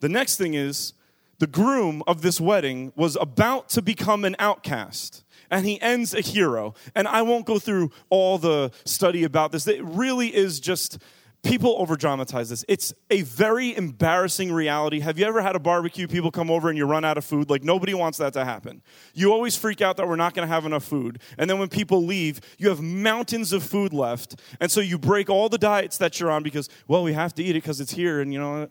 The 0.00 0.08
next 0.08 0.36
thing 0.36 0.54
is 0.54 0.94
the 1.40 1.46
groom 1.46 2.02
of 2.06 2.22
this 2.22 2.40
wedding 2.40 2.92
was 2.94 3.16
about 3.20 3.68
to 3.70 3.82
become 3.82 4.24
an 4.24 4.36
outcast 4.38 5.24
and 5.50 5.66
he 5.66 5.80
ends 5.80 6.14
a 6.14 6.20
hero. 6.20 6.74
And 6.94 7.08
I 7.08 7.22
won't 7.22 7.44
go 7.44 7.58
through 7.58 7.90
all 8.08 8.38
the 8.38 8.70
study 8.84 9.24
about 9.24 9.50
this. 9.50 9.66
It 9.66 9.82
really 9.82 10.34
is 10.34 10.60
just 10.60 10.98
people 11.42 11.74
over 11.78 11.96
dramatize 11.96 12.50
this. 12.50 12.64
It's 12.68 12.92
a 13.08 13.22
very 13.22 13.74
embarrassing 13.74 14.52
reality. 14.52 15.00
Have 15.00 15.18
you 15.18 15.24
ever 15.24 15.40
had 15.40 15.56
a 15.56 15.58
barbecue, 15.58 16.06
people 16.06 16.30
come 16.30 16.50
over 16.50 16.68
and 16.68 16.76
you 16.76 16.84
run 16.84 17.04
out 17.04 17.16
of 17.16 17.24
food? 17.24 17.48
Like, 17.48 17.64
nobody 17.64 17.94
wants 17.94 18.18
that 18.18 18.34
to 18.34 18.44
happen. 18.44 18.82
You 19.14 19.32
always 19.32 19.56
freak 19.56 19.80
out 19.80 19.96
that 19.96 20.06
we're 20.06 20.16
not 20.16 20.34
going 20.34 20.46
to 20.46 20.54
have 20.54 20.66
enough 20.66 20.84
food. 20.84 21.20
And 21.38 21.48
then 21.48 21.58
when 21.58 21.68
people 21.68 22.04
leave, 22.04 22.40
you 22.58 22.68
have 22.68 22.80
mountains 22.80 23.52
of 23.52 23.62
food 23.62 23.94
left. 23.94 24.38
And 24.60 24.70
so 24.70 24.80
you 24.80 24.98
break 24.98 25.30
all 25.30 25.48
the 25.48 25.58
diets 25.58 25.96
that 25.98 26.20
you're 26.20 26.30
on 26.30 26.42
because, 26.42 26.68
well, 26.86 27.02
we 27.02 27.14
have 27.14 27.34
to 27.36 27.42
eat 27.42 27.50
it 27.50 27.62
because 27.62 27.80
it's 27.80 27.92
here. 27.92 28.20
And, 28.20 28.32
you 28.32 28.38
know, 28.38 28.68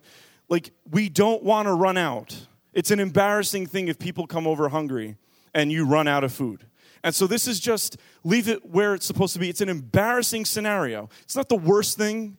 like, 0.48 0.72
we 0.90 1.10
don't 1.10 1.44
want 1.44 1.68
to 1.68 1.74
run 1.74 1.98
out. 1.98 2.46
It's 2.80 2.92
an 2.92 3.02
embarrassing 3.02 3.66
thing 3.66 3.90
if 3.90 4.00
people 4.00 4.26
come 4.26 4.48
over 4.48 4.70
hungry 4.70 5.18
and 5.54 5.70
you 5.70 5.86
run 5.86 6.08
out 6.08 6.24
of 6.24 6.32
food. 6.32 6.66
And 7.04 7.14
so 7.14 7.28
this 7.28 7.46
is 7.46 7.60
just 7.60 7.98
leave 8.24 8.48
it 8.48 8.66
where 8.66 8.94
it's 8.94 9.06
supposed 9.06 9.34
to 9.34 9.40
be. 9.40 9.50
It's 9.50 9.60
an 9.60 9.68
embarrassing 9.68 10.46
scenario. 10.46 11.10
It's 11.24 11.36
not 11.36 11.50
the 11.50 11.58
worst 11.58 11.98
thing. 11.98 12.38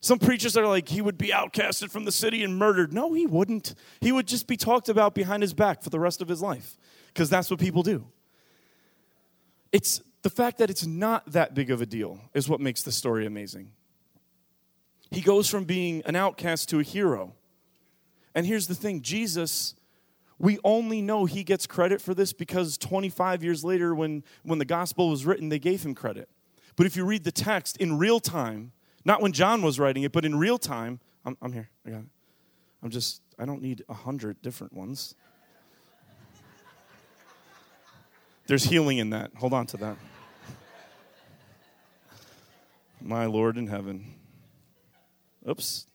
Some 0.00 0.18
preachers 0.18 0.56
are 0.56 0.66
like, 0.66 0.88
he 0.88 1.02
would 1.02 1.18
be 1.18 1.28
outcasted 1.28 1.90
from 1.90 2.06
the 2.06 2.10
city 2.10 2.42
and 2.42 2.56
murdered. 2.56 2.94
No, 2.94 3.12
he 3.12 3.26
wouldn't. 3.26 3.74
He 4.00 4.12
would 4.12 4.26
just 4.26 4.46
be 4.46 4.56
talked 4.56 4.88
about 4.88 5.14
behind 5.14 5.42
his 5.42 5.52
back 5.52 5.82
for 5.82 5.90
the 5.90 6.00
rest 6.00 6.22
of 6.22 6.28
his 6.28 6.40
life 6.40 6.78
because 7.08 7.28
that's 7.28 7.50
what 7.50 7.60
people 7.60 7.82
do. 7.82 8.06
It's 9.72 10.00
the 10.22 10.30
fact 10.30 10.56
that 10.56 10.70
it's 10.70 10.86
not 10.86 11.30
that 11.32 11.54
big 11.54 11.70
of 11.70 11.82
a 11.82 11.86
deal 11.86 12.18
is 12.32 12.48
what 12.48 12.60
makes 12.60 12.82
the 12.82 12.92
story 12.92 13.26
amazing. 13.26 13.72
He 15.10 15.20
goes 15.20 15.50
from 15.50 15.64
being 15.64 16.00
an 16.06 16.16
outcast 16.16 16.70
to 16.70 16.80
a 16.80 16.82
hero. 16.82 17.34
And 18.34 18.46
here's 18.46 18.68
the 18.68 18.74
thing 18.74 19.02
Jesus 19.02 19.74
we 20.42 20.58
only 20.64 21.00
know 21.00 21.24
he 21.24 21.44
gets 21.44 21.68
credit 21.68 22.00
for 22.00 22.14
this 22.14 22.32
because 22.32 22.76
25 22.76 23.44
years 23.44 23.62
later, 23.62 23.94
when, 23.94 24.24
when 24.42 24.58
the 24.58 24.64
gospel 24.64 25.08
was 25.08 25.24
written, 25.24 25.48
they 25.48 25.60
gave 25.60 25.84
him 25.84 25.94
credit. 25.94 26.28
But 26.74 26.84
if 26.84 26.96
you 26.96 27.04
read 27.04 27.22
the 27.22 27.30
text 27.30 27.76
in 27.76 27.96
real 27.96 28.18
time, 28.18 28.72
not 29.04 29.22
when 29.22 29.30
John 29.30 29.62
was 29.62 29.78
writing 29.78 30.02
it, 30.02 30.10
but 30.10 30.24
in 30.24 30.36
real 30.36 30.58
time, 30.58 30.98
I'm, 31.24 31.36
I'm 31.40 31.52
here, 31.52 31.70
I 31.86 31.90
got 31.90 32.00
it. 32.00 32.08
I'm 32.82 32.90
just, 32.90 33.22
I 33.38 33.44
don't 33.44 33.62
need 33.62 33.84
a 33.88 33.94
hundred 33.94 34.42
different 34.42 34.72
ones. 34.72 35.14
There's 38.48 38.64
healing 38.64 38.98
in 38.98 39.10
that. 39.10 39.30
Hold 39.36 39.52
on 39.52 39.66
to 39.66 39.76
that. 39.76 39.96
My 43.00 43.26
Lord 43.26 43.56
in 43.56 43.68
heaven. 43.68 44.14
Oops, 45.48 45.86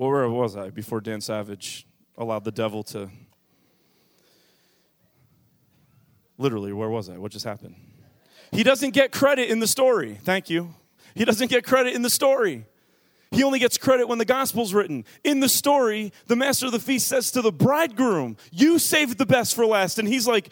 Well, 0.00 0.08
where 0.08 0.30
was 0.30 0.56
I 0.56 0.70
before 0.70 1.02
Dan 1.02 1.20
Savage 1.20 1.86
allowed 2.16 2.44
the 2.44 2.50
devil 2.50 2.82
to. 2.84 3.10
Literally, 6.38 6.72
where 6.72 6.88
was 6.88 7.10
I? 7.10 7.18
What 7.18 7.32
just 7.32 7.44
happened? 7.44 7.74
He 8.50 8.62
doesn't 8.62 8.94
get 8.94 9.12
credit 9.12 9.50
in 9.50 9.60
the 9.60 9.66
story. 9.66 10.18
Thank 10.24 10.48
you. 10.48 10.74
He 11.14 11.26
doesn't 11.26 11.48
get 11.50 11.64
credit 11.64 11.94
in 11.94 12.00
the 12.00 12.08
story. 12.08 12.64
He 13.30 13.44
only 13.44 13.58
gets 13.58 13.76
credit 13.76 14.08
when 14.08 14.16
the 14.16 14.24
gospel's 14.24 14.72
written. 14.72 15.04
In 15.22 15.40
the 15.40 15.50
story, 15.50 16.14
the 16.28 16.36
master 16.36 16.64
of 16.64 16.72
the 16.72 16.80
feast 16.80 17.06
says 17.06 17.30
to 17.32 17.42
the 17.42 17.52
bridegroom, 17.52 18.38
You 18.50 18.78
saved 18.78 19.18
the 19.18 19.26
best 19.26 19.54
for 19.54 19.66
last. 19.66 19.98
And 19.98 20.08
he's 20.08 20.26
like, 20.26 20.48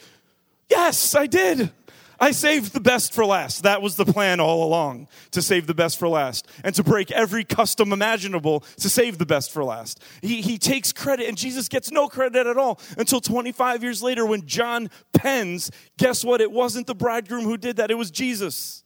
Yes, 0.69 1.15
I 1.15 1.27
did. 1.27 1.73
I 2.21 2.33
saved 2.33 2.73
the 2.73 2.81
best 2.81 3.13
for 3.13 3.25
last. 3.25 3.63
That 3.63 3.81
was 3.81 3.97
the 3.97 4.05
plan 4.05 4.41
all 4.41 4.65
along 4.65 5.07
to 5.31 5.41
save 5.41 5.67
the 5.67 5.75
best 5.75 5.99
for 5.99 6.09
last 6.09 6.49
and 6.65 6.75
to 6.75 6.83
break 6.83 7.13
every 7.13 7.45
custom 7.45 7.93
imaginable 7.93 8.61
to 8.79 8.89
save 8.89 9.19
the 9.19 9.27
best 9.27 9.53
for 9.53 9.63
last. 9.63 10.03
He, 10.21 10.43
he 10.43 10.59
takes 10.59 10.93
credit, 10.93 11.29
and 11.29 11.39
Jesus 11.39 11.69
gets 11.69 11.93
no 11.93 12.09
credit 12.09 12.47
at 12.47 12.57
all 12.57 12.81
until 12.97 13.21
25 13.21 13.83
years 13.85 14.03
later 14.03 14.27
when 14.27 14.47
John 14.47 14.91
pens, 15.13 15.71
guess 15.97 16.25
what? 16.25 16.41
It 16.41 16.51
wasn't 16.51 16.89
the 16.89 16.95
bridegroom 16.95 17.45
who 17.45 17.57
did 17.57 17.77
that, 17.77 17.91
it 17.91 17.95
was 17.95 18.11
Jesus. 18.11 18.83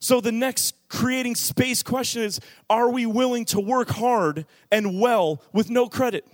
So 0.00 0.20
the 0.20 0.32
next 0.32 0.74
creating 0.88 1.34
space 1.34 1.82
question 1.82 2.22
is 2.22 2.38
are 2.68 2.90
we 2.90 3.06
willing 3.06 3.46
to 3.46 3.60
work 3.60 3.88
hard 3.88 4.44
and 4.70 5.00
well 5.00 5.42
with 5.54 5.70
no 5.70 5.88
credit? 5.88 6.26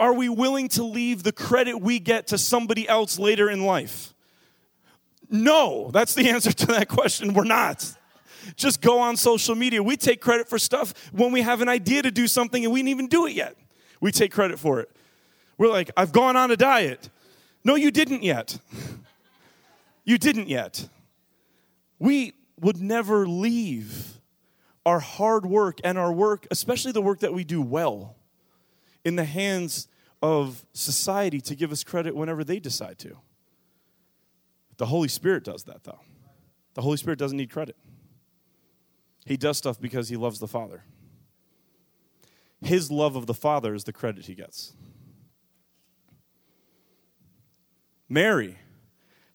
Are 0.00 0.14
we 0.14 0.30
willing 0.30 0.68
to 0.70 0.82
leave 0.82 1.24
the 1.24 1.30
credit 1.30 1.78
we 1.78 1.98
get 1.98 2.28
to 2.28 2.38
somebody 2.38 2.88
else 2.88 3.18
later 3.18 3.50
in 3.50 3.66
life? 3.66 4.14
No, 5.28 5.90
that's 5.92 6.14
the 6.14 6.28
answer 6.30 6.52
to 6.52 6.66
that 6.66 6.88
question. 6.88 7.34
We're 7.34 7.44
not. 7.44 7.86
Just 8.56 8.80
go 8.80 8.98
on 8.98 9.18
social 9.18 9.54
media. 9.54 9.82
We 9.82 9.98
take 9.98 10.22
credit 10.22 10.48
for 10.48 10.58
stuff 10.58 10.94
when 11.12 11.32
we 11.32 11.42
have 11.42 11.60
an 11.60 11.68
idea 11.68 12.00
to 12.00 12.10
do 12.10 12.26
something 12.26 12.64
and 12.64 12.72
we 12.72 12.80
didn't 12.80 12.88
even 12.88 13.06
do 13.08 13.26
it 13.26 13.34
yet. 13.34 13.56
We 14.00 14.10
take 14.10 14.32
credit 14.32 14.58
for 14.58 14.80
it. 14.80 14.90
We're 15.58 15.68
like, 15.68 15.90
I've 15.98 16.12
gone 16.12 16.34
on 16.34 16.50
a 16.50 16.56
diet. 16.56 17.10
No, 17.62 17.74
you 17.74 17.90
didn't 17.90 18.24
yet. 18.24 18.58
You 20.02 20.16
didn't 20.18 20.48
yet. 20.48 20.88
We 22.00 22.32
would 22.58 22.80
never 22.80 23.28
leave 23.28 24.18
our 24.84 24.98
hard 24.98 25.46
work 25.46 25.78
and 25.84 25.98
our 25.98 26.10
work, 26.10 26.48
especially 26.50 26.90
the 26.90 27.02
work 27.02 27.20
that 27.20 27.32
we 27.32 27.44
do 27.44 27.62
well, 27.62 28.16
in 29.04 29.14
the 29.14 29.24
hands 29.24 29.86
of 30.22 30.64
society 30.72 31.40
to 31.40 31.54
give 31.54 31.72
us 31.72 31.82
credit 31.84 32.14
whenever 32.14 32.44
they 32.44 32.58
decide 32.58 32.98
to. 32.98 33.16
The 34.76 34.86
Holy 34.86 35.08
Spirit 35.08 35.44
does 35.44 35.64
that, 35.64 35.84
though. 35.84 36.00
The 36.74 36.82
Holy 36.82 36.96
Spirit 36.96 37.18
doesn't 37.18 37.36
need 37.36 37.50
credit. 37.50 37.76
He 39.26 39.36
does 39.36 39.58
stuff 39.58 39.80
because 39.80 40.08
he 40.08 40.16
loves 40.16 40.38
the 40.38 40.48
Father. 40.48 40.84
His 42.62 42.90
love 42.90 43.16
of 43.16 43.26
the 43.26 43.34
Father 43.34 43.74
is 43.74 43.84
the 43.84 43.92
credit 43.92 44.26
he 44.26 44.34
gets. 44.34 44.74
Mary 48.08 48.58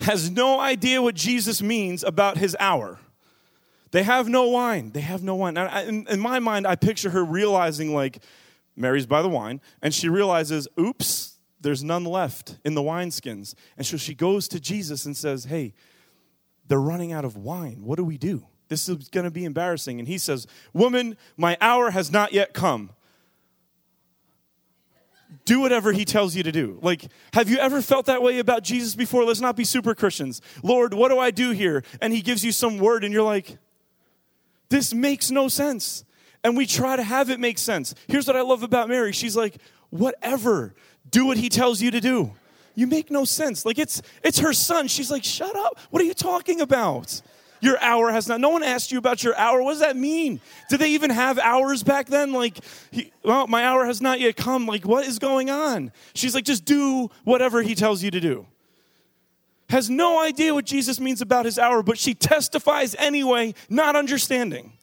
has 0.02 0.30
no 0.30 0.60
idea 0.60 1.02
what 1.02 1.16
Jesus 1.16 1.62
means 1.62 2.04
about 2.04 2.38
his 2.38 2.56
hour. 2.60 3.00
They 3.92 4.04
have 4.04 4.28
no 4.28 4.50
wine. 4.50 4.92
They 4.92 5.02
have 5.02 5.24
no 5.24 5.36
wine. 5.36 5.58
In, 5.58 6.06
in 6.08 6.20
my 6.20 6.40
mind, 6.40 6.68
I 6.68 6.76
picture 6.76 7.12
her 7.12 7.24
realizing, 7.24 7.94
like, 7.94 8.22
Mary's 8.76 9.06
by 9.06 9.22
the 9.22 9.30
wine, 9.30 9.62
and 9.82 9.94
she 9.94 10.10
realizes, 10.10 10.68
oops, 10.80 11.36
there's 11.66 11.84
none 11.84 12.04
left 12.04 12.60
in 12.64 12.76
the 12.76 12.82
wineskins. 12.82 13.56
And 13.76 13.86
so 13.86 13.98
she 13.98 14.14
goes 14.14 14.48
to 14.50 14.60
Jesus 14.60 15.06
and 15.06 15.18
says, 15.18 15.46
Hey, 15.46 15.74
they're 16.68 16.80
running 16.80 17.12
out 17.12 17.26
of 17.26 17.36
wine. 17.36 17.84
What 17.84 17.98
do 17.98 18.04
we 18.04 18.20
do? 18.20 18.46
This 18.68 18.88
is 18.88 19.10
going 19.10 19.24
to 19.24 19.32
be 19.32 19.46
embarrassing. 19.46 20.00
And 20.00 20.08
he 20.08 20.20
says, 20.20 20.46
Woman, 20.74 21.18
my 21.38 21.58
hour 21.60 21.90
has 21.90 22.12
not 22.12 22.34
yet 22.34 22.54
come. 22.54 22.92
Do 25.46 25.60
whatever 25.60 25.92
he 25.92 26.06
tells 26.06 26.36
you 26.36 26.44
to 26.44 26.52
do. 26.52 26.78
Like, 26.84 27.08
have 27.34 27.50
you 27.50 27.58
ever 27.58 27.82
felt 27.82 28.06
that 28.06 28.22
way 28.22 28.38
about 28.38 28.64
Jesus 28.64 28.96
before? 28.96 29.26
Let's 29.26 29.42
not 29.42 29.56
be 29.56 29.64
super 29.64 29.96
Christians. 29.96 30.42
Lord, 30.62 30.94
what 30.94 31.10
do 31.10 31.18
I 31.18 31.32
do 31.32 31.50
here? 31.50 31.84
And 32.00 32.14
he 32.14 32.22
gives 32.22 32.46
you 32.46 32.52
some 32.52 32.78
word, 32.78 33.04
and 33.04 33.12
you're 33.12 33.24
like, 33.24 33.58
This 34.70 34.94
makes 34.94 35.32
no 35.32 35.48
sense 35.48 36.06
and 36.46 36.56
we 36.56 36.68
try 36.68 36.96
to 36.96 37.02
have 37.02 37.32
it 37.32 37.40
make 37.40 37.58
sense. 37.58 37.96
Here's 38.08 38.28
what 38.28 38.36
I 38.36 38.42
love 38.42 38.62
about 38.62 38.88
Mary. 38.88 39.12
She's 39.12 39.36
like, 39.36 39.58
whatever, 39.90 40.76
do 41.10 41.26
what 41.26 41.38
he 41.38 41.50
tells 41.50 41.82
you 41.82 41.90
to 41.90 42.00
do. 42.00 42.34
You 42.76 42.86
make 42.86 43.10
no 43.10 43.26
sense. 43.26 43.66
Like 43.66 43.80
it's 43.80 44.00
it's 44.24 44.38
her 44.40 44.54
son. 44.54 44.88
She's 44.88 45.10
like, 45.10 45.24
shut 45.24 45.56
up. 45.56 45.80
What 45.90 46.04
are 46.04 46.06
you 46.06 46.14
talking 46.14 46.62
about? 46.62 47.20
Your 47.62 47.82
hour 47.82 48.12
has 48.12 48.28
not. 48.28 48.40
No 48.40 48.50
one 48.50 48.62
asked 48.62 48.92
you 48.92 49.00
about 49.00 49.24
your 49.24 49.36
hour. 49.36 49.64
What 49.64 49.72
does 49.72 49.80
that 49.80 49.98
mean? 49.98 50.40
Did 50.70 50.82
they 50.82 50.92
even 50.92 51.10
have 51.10 51.40
hours 51.40 51.82
back 51.82 52.08
then? 52.08 52.32
Like, 52.32 52.60
he, 52.92 53.12
well, 53.24 53.48
my 53.48 53.66
hour 53.66 53.86
has 53.86 54.00
not 54.00 54.20
yet 54.20 54.36
come. 54.36 54.68
Like, 54.68 54.86
what 54.86 55.08
is 55.08 55.18
going 55.18 55.50
on? 55.50 55.92
She's 56.14 56.36
like, 56.36 56.44
just 56.44 56.64
do 56.64 57.10
whatever 57.24 57.64
he 57.64 57.74
tells 57.74 58.04
you 58.04 58.12
to 58.12 58.20
do. 58.20 58.46
Has 59.70 59.90
no 59.90 60.22
idea 60.22 60.54
what 60.54 60.66
Jesus 60.66 61.00
means 61.00 61.22
about 61.22 61.46
his 61.46 61.58
hour, 61.58 61.82
but 61.82 61.98
she 61.98 62.14
testifies 62.14 62.94
anyway, 63.00 63.56
not 63.68 63.96
understanding. 63.96 64.75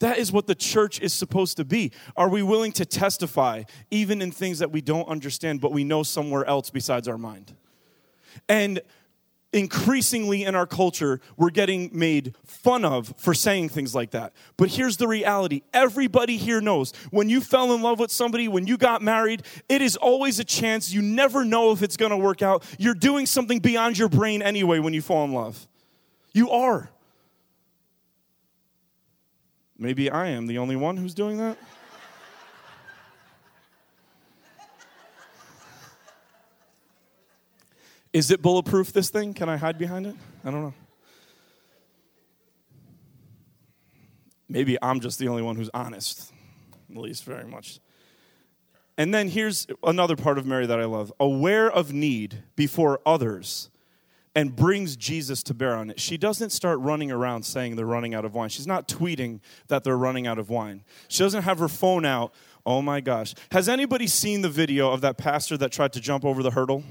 That 0.00 0.18
is 0.18 0.32
what 0.32 0.46
the 0.46 0.54
church 0.54 1.00
is 1.00 1.12
supposed 1.12 1.56
to 1.56 1.64
be. 1.64 1.92
Are 2.16 2.28
we 2.28 2.42
willing 2.42 2.72
to 2.72 2.84
testify 2.84 3.64
even 3.90 4.20
in 4.20 4.32
things 4.32 4.58
that 4.58 4.70
we 4.70 4.80
don't 4.80 5.08
understand, 5.08 5.60
but 5.60 5.72
we 5.72 5.84
know 5.84 6.02
somewhere 6.02 6.44
else 6.44 6.70
besides 6.70 7.08
our 7.08 7.18
mind? 7.18 7.54
And 8.48 8.80
increasingly 9.54 10.42
in 10.42 10.54
our 10.54 10.66
culture, 10.66 11.20
we're 11.36 11.50
getting 11.50 11.88
made 11.92 12.34
fun 12.44 12.84
of 12.84 13.14
for 13.16 13.32
saying 13.32 13.68
things 13.68 13.94
like 13.94 14.10
that. 14.10 14.32
But 14.56 14.68
here's 14.68 14.96
the 14.96 15.06
reality 15.06 15.62
everybody 15.72 16.36
here 16.36 16.60
knows 16.60 16.92
when 17.10 17.28
you 17.28 17.40
fell 17.40 17.72
in 17.72 17.80
love 17.80 18.00
with 18.00 18.10
somebody, 18.10 18.48
when 18.48 18.66
you 18.66 18.76
got 18.76 19.00
married, 19.00 19.42
it 19.68 19.80
is 19.80 19.96
always 19.96 20.40
a 20.40 20.44
chance. 20.44 20.92
You 20.92 21.00
never 21.00 21.44
know 21.44 21.70
if 21.70 21.82
it's 21.82 21.96
gonna 21.96 22.18
work 22.18 22.42
out. 22.42 22.64
You're 22.78 22.94
doing 22.94 23.26
something 23.26 23.60
beyond 23.60 23.96
your 23.96 24.08
brain 24.08 24.42
anyway 24.42 24.80
when 24.80 24.92
you 24.92 25.00
fall 25.00 25.24
in 25.24 25.32
love. 25.32 25.68
You 26.32 26.50
are. 26.50 26.90
Maybe 29.78 30.10
I 30.10 30.28
am 30.28 30.46
the 30.46 30.58
only 30.58 30.76
one 30.76 30.96
who's 30.96 31.14
doing 31.14 31.38
that? 31.38 31.58
Is 38.12 38.30
it 38.30 38.40
bulletproof, 38.40 38.92
this 38.92 39.10
thing? 39.10 39.34
Can 39.34 39.48
I 39.48 39.56
hide 39.56 39.76
behind 39.76 40.06
it? 40.06 40.14
I 40.44 40.52
don't 40.52 40.62
know. 40.62 40.74
Maybe 44.48 44.78
I'm 44.80 45.00
just 45.00 45.18
the 45.18 45.26
only 45.26 45.42
one 45.42 45.56
who's 45.56 45.70
honest. 45.74 46.32
at 46.88 46.96
least 46.96 47.24
very 47.24 47.44
much. 47.44 47.80
And 48.96 49.12
then 49.12 49.28
here's 49.28 49.66
another 49.82 50.14
part 50.14 50.38
of 50.38 50.46
Mary 50.46 50.66
that 50.66 50.78
I 50.78 50.84
love 50.84 51.12
aware 51.18 51.68
of 51.68 51.92
need 51.92 52.44
before 52.54 53.00
others 53.04 53.68
and 54.34 54.54
brings 54.54 54.96
Jesus 54.96 55.42
to 55.44 55.54
bear 55.54 55.76
on 55.76 55.90
it. 55.90 56.00
She 56.00 56.16
doesn't 56.16 56.50
start 56.50 56.80
running 56.80 57.12
around 57.12 57.44
saying 57.44 57.76
they're 57.76 57.86
running 57.86 58.14
out 58.14 58.24
of 58.24 58.34
wine. 58.34 58.48
She's 58.48 58.66
not 58.66 58.88
tweeting 58.88 59.40
that 59.68 59.84
they're 59.84 59.96
running 59.96 60.26
out 60.26 60.38
of 60.38 60.50
wine. 60.50 60.82
She 61.08 61.22
doesn't 61.22 61.42
have 61.42 61.58
her 61.60 61.68
phone 61.68 62.04
out. 62.04 62.34
Oh 62.66 62.82
my 62.82 63.00
gosh. 63.00 63.34
Has 63.52 63.68
anybody 63.68 64.06
seen 64.06 64.40
the 64.40 64.48
video 64.48 64.90
of 64.90 65.02
that 65.02 65.18
pastor 65.18 65.56
that 65.58 65.70
tried 65.70 65.92
to 65.92 66.00
jump 66.00 66.24
over 66.24 66.42
the 66.42 66.50
hurdle? 66.50 66.82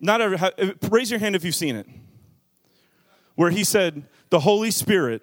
Not 0.00 0.20
ever. 0.20 0.52
Eh, 0.58 0.72
raise 0.90 1.10
your 1.10 1.20
hand 1.20 1.36
if 1.36 1.44
you've 1.44 1.54
seen 1.54 1.76
it. 1.76 1.86
Where 3.34 3.50
he 3.50 3.64
said, 3.64 4.04
The 4.30 4.40
Holy 4.40 4.70
Spirit 4.70 5.22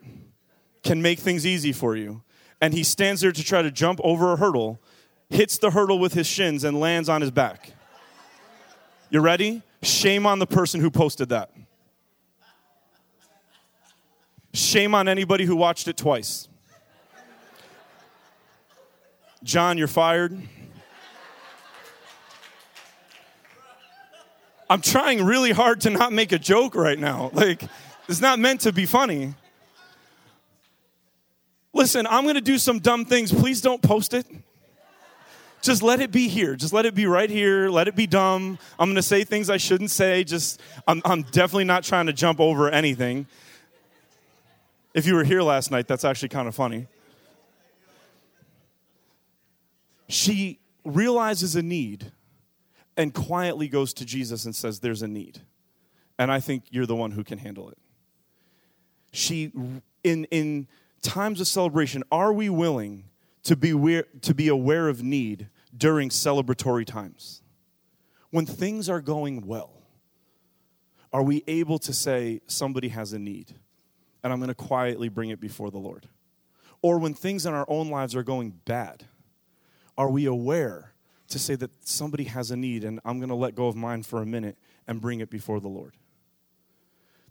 can 0.84 1.02
make 1.02 1.20
things 1.20 1.46
easy 1.48 1.72
for 1.72 1.96
you. 1.96 2.22
And 2.62 2.74
he 2.74 2.84
stands 2.84 3.22
there 3.22 3.32
to 3.32 3.44
try 3.44 3.62
to 3.62 3.72
jump 3.72 4.00
over 4.04 4.34
a 4.34 4.36
hurdle, 4.36 4.80
hits 5.30 5.58
the 5.58 5.72
hurdle 5.72 6.00
with 6.00 6.14
his 6.14 6.28
shins, 6.28 6.64
and 6.64 6.80
lands 6.80 7.10
on 7.10 7.22
his 7.22 7.32
back. 7.32 7.72
You 9.14 9.20
ready? 9.20 9.62
Shame 9.84 10.26
on 10.26 10.40
the 10.40 10.48
person 10.48 10.82
who 10.82 10.90
posted 10.90 11.30
that. 11.30 11.52
Shame 14.56 14.96
on 14.96 15.08
anybody 15.08 15.46
who 15.46 15.56
watched 15.56 15.88
it 15.88 15.98
twice. 15.98 16.48
John, 19.44 19.78
you're 19.78 19.88
fired. 19.88 20.36
I'm 24.68 24.82
trying 24.82 25.24
really 25.24 25.52
hard 25.52 25.82
to 25.82 25.92
not 25.92 26.12
make 26.12 26.32
a 26.32 26.40
joke 26.40 26.74
right 26.74 26.98
now. 26.98 27.30
Like, 27.34 27.62
it's 28.10 28.22
not 28.22 28.40
meant 28.40 28.62
to 28.62 28.74
be 28.74 28.88
funny. 28.88 29.36
Listen, 31.72 32.08
I'm 32.08 32.24
going 32.24 32.34
to 32.34 32.42
do 32.42 32.58
some 32.58 32.80
dumb 32.80 33.06
things. 33.06 33.32
Please 33.32 33.62
don't 33.62 33.84
post 33.84 34.16
it. 34.16 34.26
Just 35.64 35.82
let 35.82 36.02
it 36.02 36.12
be 36.12 36.28
here. 36.28 36.58
Just 36.58 36.74
let 36.74 36.86
it 36.86 36.94
be 36.94 37.06
right 37.06 37.30
here. 37.30 37.70
Let 37.70 37.88
it 37.88 37.96
be 37.96 38.06
dumb. 38.06 38.60
I'm 38.78 38.90
going 38.90 38.98
to 38.98 39.02
say 39.02 39.24
things 39.24 39.50
I 39.50 39.56
shouldn't 39.56 39.92
say. 39.92 40.26
Just, 40.26 40.60
I'm, 40.86 41.02
I'm 41.06 41.22
definitely 41.24 41.64
not 41.64 41.86
trying 41.86 42.08
to 42.08 42.14
jump 42.14 42.42
over 42.42 42.70
anything. 42.70 43.28
If 44.94 45.08
you 45.08 45.16
were 45.16 45.24
here 45.24 45.42
last 45.42 45.72
night, 45.72 45.88
that's 45.88 46.04
actually 46.04 46.30
kind 46.30 46.50
of 46.50 46.54
funny. 46.54 46.88
She 50.10 50.60
realizes 50.84 51.56
a 51.56 51.62
need 51.62 52.12
and 52.98 53.14
quietly 53.14 53.70
goes 53.70 53.94
to 53.96 54.06
Jesus 54.06 54.44
and 54.44 54.54
says, 54.54 54.82
There's 54.82 55.02
a 55.02 55.08
need. 55.08 55.40
And 56.20 56.30
I 56.30 56.42
think 56.42 56.66
you're 56.72 56.86
the 56.86 56.96
one 56.96 57.12
who 57.12 57.24
can 57.24 57.38
handle 57.38 57.70
it. 57.70 57.78
She, 59.14 59.54
in, 60.04 60.26
in 60.26 60.68
times 61.02 61.40
of 61.40 61.48
celebration, 61.48 62.04
are 62.12 62.34
we 62.34 62.50
willing 62.50 63.06
to 63.44 63.56
be, 63.56 63.72
aware, 63.72 64.06
to 64.22 64.34
be 64.34 64.48
aware 64.48 64.88
of 64.88 65.04
need 65.04 65.50
during 65.76 66.10
celebratory 66.10 66.86
times? 66.86 67.42
When 68.32 68.46
things 68.46 68.90
are 68.90 69.02
going 69.02 69.46
well, 69.46 69.72
are 71.12 71.24
we 71.24 71.44
able 71.48 71.78
to 71.80 71.94
say, 71.94 72.42
Somebody 72.48 72.88
has 72.90 73.14
a 73.14 73.20
need, 73.20 73.54
and 74.24 74.34
I'm 74.34 74.40
going 74.40 74.50
to 74.50 74.56
quietly 74.56 75.10
bring 75.10 75.30
it 75.30 75.40
before 75.40 75.70
the 75.70 75.78
Lord? 75.78 76.08
Or 76.82 76.98
when 76.98 77.14
things 77.14 77.46
in 77.46 77.54
our 77.54 77.66
own 77.68 77.90
lives 77.90 78.16
are 78.16 78.24
going 78.24 78.60
bad, 78.66 79.06
are 79.98 80.10
we 80.10 80.26
aware 80.26 80.94
to 81.30 81.40
say 81.40 81.56
that 81.56 81.72
somebody 81.86 82.26
has 82.26 82.52
a 82.52 82.58
need 82.58 82.84
and 82.84 83.00
I'm 83.06 83.20
going 83.20 83.30
to 83.30 83.36
let 83.36 83.56
go 83.56 83.68
of 83.68 83.76
mine 83.76 84.04
for 84.04 84.22
a 84.22 84.26
minute 84.26 84.58
and 84.88 85.00
bring 85.00 85.20
it 85.20 85.30
before 85.30 85.62
the 85.62 85.70
Lord? 85.70 85.94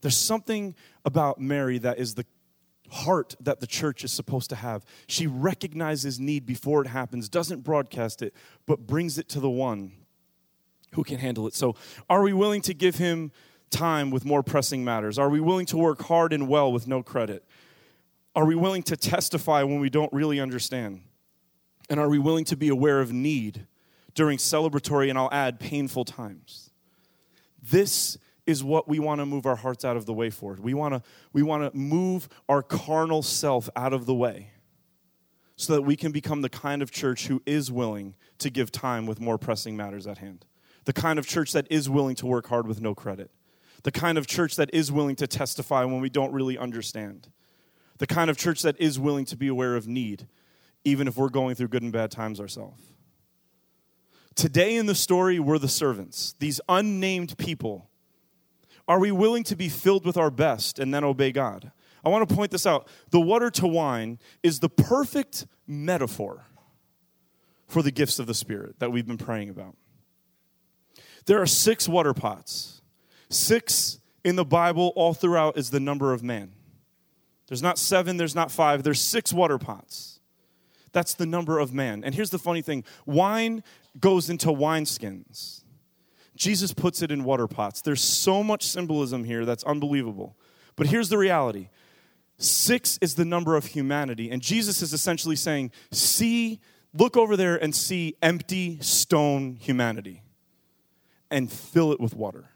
There's 0.00 0.16
something 0.16 0.74
about 1.04 1.40
Mary 1.40 1.78
that 1.78 1.98
is 1.98 2.14
the 2.14 2.26
heart 2.92 3.34
that 3.40 3.60
the 3.60 3.66
church 3.66 4.04
is 4.04 4.12
supposed 4.12 4.50
to 4.50 4.56
have. 4.56 4.84
She 5.06 5.26
recognizes 5.26 6.20
need 6.20 6.44
before 6.46 6.82
it 6.82 6.88
happens, 6.88 7.28
doesn't 7.28 7.64
broadcast 7.64 8.22
it, 8.22 8.34
but 8.66 8.86
brings 8.86 9.18
it 9.18 9.28
to 9.30 9.40
the 9.40 9.50
one 9.50 9.92
who 10.94 11.02
can 11.02 11.18
handle 11.18 11.46
it. 11.46 11.54
So, 11.54 11.74
are 12.10 12.22
we 12.22 12.32
willing 12.32 12.60
to 12.62 12.74
give 12.74 12.96
him 12.96 13.32
time 13.70 14.10
with 14.10 14.24
more 14.24 14.42
pressing 14.42 14.84
matters? 14.84 15.18
Are 15.18 15.30
we 15.30 15.40
willing 15.40 15.66
to 15.66 15.78
work 15.78 16.02
hard 16.02 16.32
and 16.32 16.48
well 16.48 16.70
with 16.70 16.86
no 16.86 17.02
credit? 17.02 17.44
Are 18.36 18.44
we 18.44 18.54
willing 18.54 18.82
to 18.84 18.96
testify 18.96 19.62
when 19.62 19.80
we 19.80 19.90
don't 19.90 20.12
really 20.12 20.38
understand? 20.38 21.02
And 21.88 21.98
are 21.98 22.08
we 22.08 22.18
willing 22.18 22.44
to 22.46 22.56
be 22.56 22.68
aware 22.68 23.00
of 23.00 23.12
need 23.12 23.66
during 24.14 24.38
celebratory 24.38 25.08
and 25.08 25.18
I'll 25.18 25.32
add 25.32 25.58
painful 25.58 26.04
times? 26.04 26.70
This 27.62 28.18
is 28.46 28.64
what 28.64 28.88
we 28.88 28.98
want 28.98 29.20
to 29.20 29.26
move 29.26 29.46
our 29.46 29.56
hearts 29.56 29.84
out 29.84 29.96
of 29.96 30.06
the 30.06 30.12
way 30.12 30.30
for. 30.30 30.58
We 30.60 30.74
want 30.74 30.94
to 30.94 31.02
we 31.32 31.42
want 31.42 31.70
to 31.70 31.76
move 31.76 32.28
our 32.48 32.62
carnal 32.62 33.22
self 33.22 33.68
out 33.76 33.92
of 33.92 34.06
the 34.06 34.14
way 34.14 34.50
so 35.56 35.74
that 35.74 35.82
we 35.82 35.96
can 35.96 36.12
become 36.12 36.42
the 36.42 36.48
kind 36.48 36.82
of 36.82 36.90
church 36.90 37.26
who 37.26 37.40
is 37.46 37.70
willing 37.70 38.14
to 38.38 38.50
give 38.50 38.72
time 38.72 39.06
with 39.06 39.20
more 39.20 39.38
pressing 39.38 39.76
matters 39.76 40.06
at 40.06 40.18
hand. 40.18 40.44
The 40.84 40.92
kind 40.92 41.18
of 41.18 41.26
church 41.26 41.52
that 41.52 41.66
is 41.70 41.88
willing 41.88 42.16
to 42.16 42.26
work 42.26 42.48
hard 42.48 42.66
with 42.66 42.80
no 42.80 42.94
credit. 42.94 43.30
The 43.84 43.92
kind 43.92 44.18
of 44.18 44.26
church 44.26 44.56
that 44.56 44.70
is 44.72 44.90
willing 44.90 45.16
to 45.16 45.26
testify 45.26 45.84
when 45.84 46.00
we 46.00 46.10
don't 46.10 46.32
really 46.32 46.58
understand. 46.58 47.28
The 47.98 48.06
kind 48.06 48.30
of 48.30 48.36
church 48.36 48.62
that 48.62 48.80
is 48.80 48.98
willing 48.98 49.24
to 49.26 49.36
be 49.36 49.48
aware 49.48 49.76
of 49.76 49.86
need 49.86 50.26
even 50.84 51.06
if 51.06 51.16
we're 51.16 51.28
going 51.28 51.54
through 51.54 51.68
good 51.68 51.82
and 51.82 51.92
bad 51.92 52.10
times 52.10 52.40
ourselves. 52.40 52.82
Today 54.34 54.76
in 54.76 54.86
the 54.86 54.94
story, 54.94 55.38
we're 55.38 55.58
the 55.58 55.68
servants, 55.68 56.34
these 56.38 56.60
unnamed 56.68 57.36
people. 57.38 57.88
Are 58.88 58.98
we 58.98 59.12
willing 59.12 59.44
to 59.44 59.56
be 59.56 59.68
filled 59.68 60.04
with 60.04 60.16
our 60.16 60.30
best 60.30 60.78
and 60.78 60.92
then 60.92 61.04
obey 61.04 61.32
God? 61.32 61.72
I 62.04 62.08
want 62.08 62.28
to 62.28 62.34
point 62.34 62.50
this 62.50 62.66
out. 62.66 62.88
The 63.10 63.20
water 63.20 63.50
to 63.50 63.66
wine 63.66 64.18
is 64.42 64.60
the 64.60 64.68
perfect 64.68 65.46
metaphor 65.66 66.46
for 67.68 67.82
the 67.82 67.90
gifts 67.90 68.18
of 68.18 68.26
the 68.26 68.34
Spirit 68.34 68.78
that 68.80 68.90
we've 68.90 69.06
been 69.06 69.18
praying 69.18 69.50
about. 69.50 69.76
There 71.26 71.40
are 71.40 71.46
six 71.46 71.88
water 71.88 72.12
pots. 72.12 72.82
Six 73.30 73.98
in 74.24 74.36
the 74.36 74.44
Bible, 74.44 74.92
all 74.96 75.14
throughout, 75.14 75.56
is 75.56 75.70
the 75.70 75.80
number 75.80 76.12
of 76.12 76.22
man. 76.22 76.52
There's 77.46 77.62
not 77.62 77.78
seven, 77.78 78.16
there's 78.16 78.34
not 78.34 78.50
five, 78.50 78.82
there's 78.82 79.00
six 79.00 79.32
water 79.32 79.58
pots. 79.58 80.20
That's 80.92 81.14
the 81.14 81.26
number 81.26 81.58
of 81.58 81.72
man. 81.72 82.04
And 82.04 82.14
here's 82.14 82.30
the 82.30 82.38
funny 82.38 82.62
thing 82.62 82.84
wine 83.06 83.62
goes 83.98 84.28
into 84.28 84.48
wineskins. 84.48 85.61
Jesus 86.34 86.72
puts 86.72 87.02
it 87.02 87.10
in 87.10 87.24
water 87.24 87.46
pots. 87.46 87.82
There's 87.82 88.02
so 88.02 88.42
much 88.42 88.66
symbolism 88.66 89.24
here 89.24 89.44
that's 89.44 89.64
unbelievable. 89.64 90.36
But 90.76 90.86
here's 90.86 91.08
the 91.08 91.18
reality 91.18 91.68
six 92.38 92.98
is 93.00 93.14
the 93.14 93.24
number 93.24 93.56
of 93.56 93.66
humanity. 93.66 94.30
And 94.30 94.42
Jesus 94.42 94.82
is 94.82 94.92
essentially 94.92 95.36
saying, 95.36 95.70
see, 95.92 96.60
look 96.94 97.16
over 97.16 97.36
there 97.36 97.56
and 97.56 97.74
see 97.74 98.16
empty 98.22 98.78
stone 98.80 99.56
humanity 99.56 100.22
and 101.30 101.50
fill 101.50 101.92
it 101.92 102.00
with 102.00 102.14
water 102.14 102.50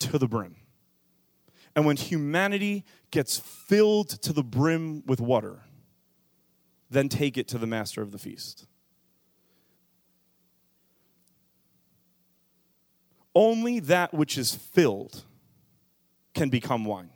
to 0.00 0.18
the 0.18 0.26
brim. 0.26 0.56
And 1.76 1.86
when 1.86 1.96
humanity 1.96 2.84
gets 3.10 3.38
filled 3.38 4.08
to 4.22 4.32
the 4.32 4.44
brim 4.44 5.02
with 5.06 5.20
water, 5.20 5.62
then 6.90 7.08
take 7.08 7.36
it 7.36 7.48
to 7.48 7.58
the 7.58 7.66
master 7.66 8.02
of 8.02 8.12
the 8.12 8.18
feast. 8.18 8.66
Only 13.34 13.80
that 13.80 14.14
which 14.14 14.38
is 14.38 14.54
filled 14.54 15.24
can 16.34 16.48
become 16.48 16.84
wine. 16.84 17.10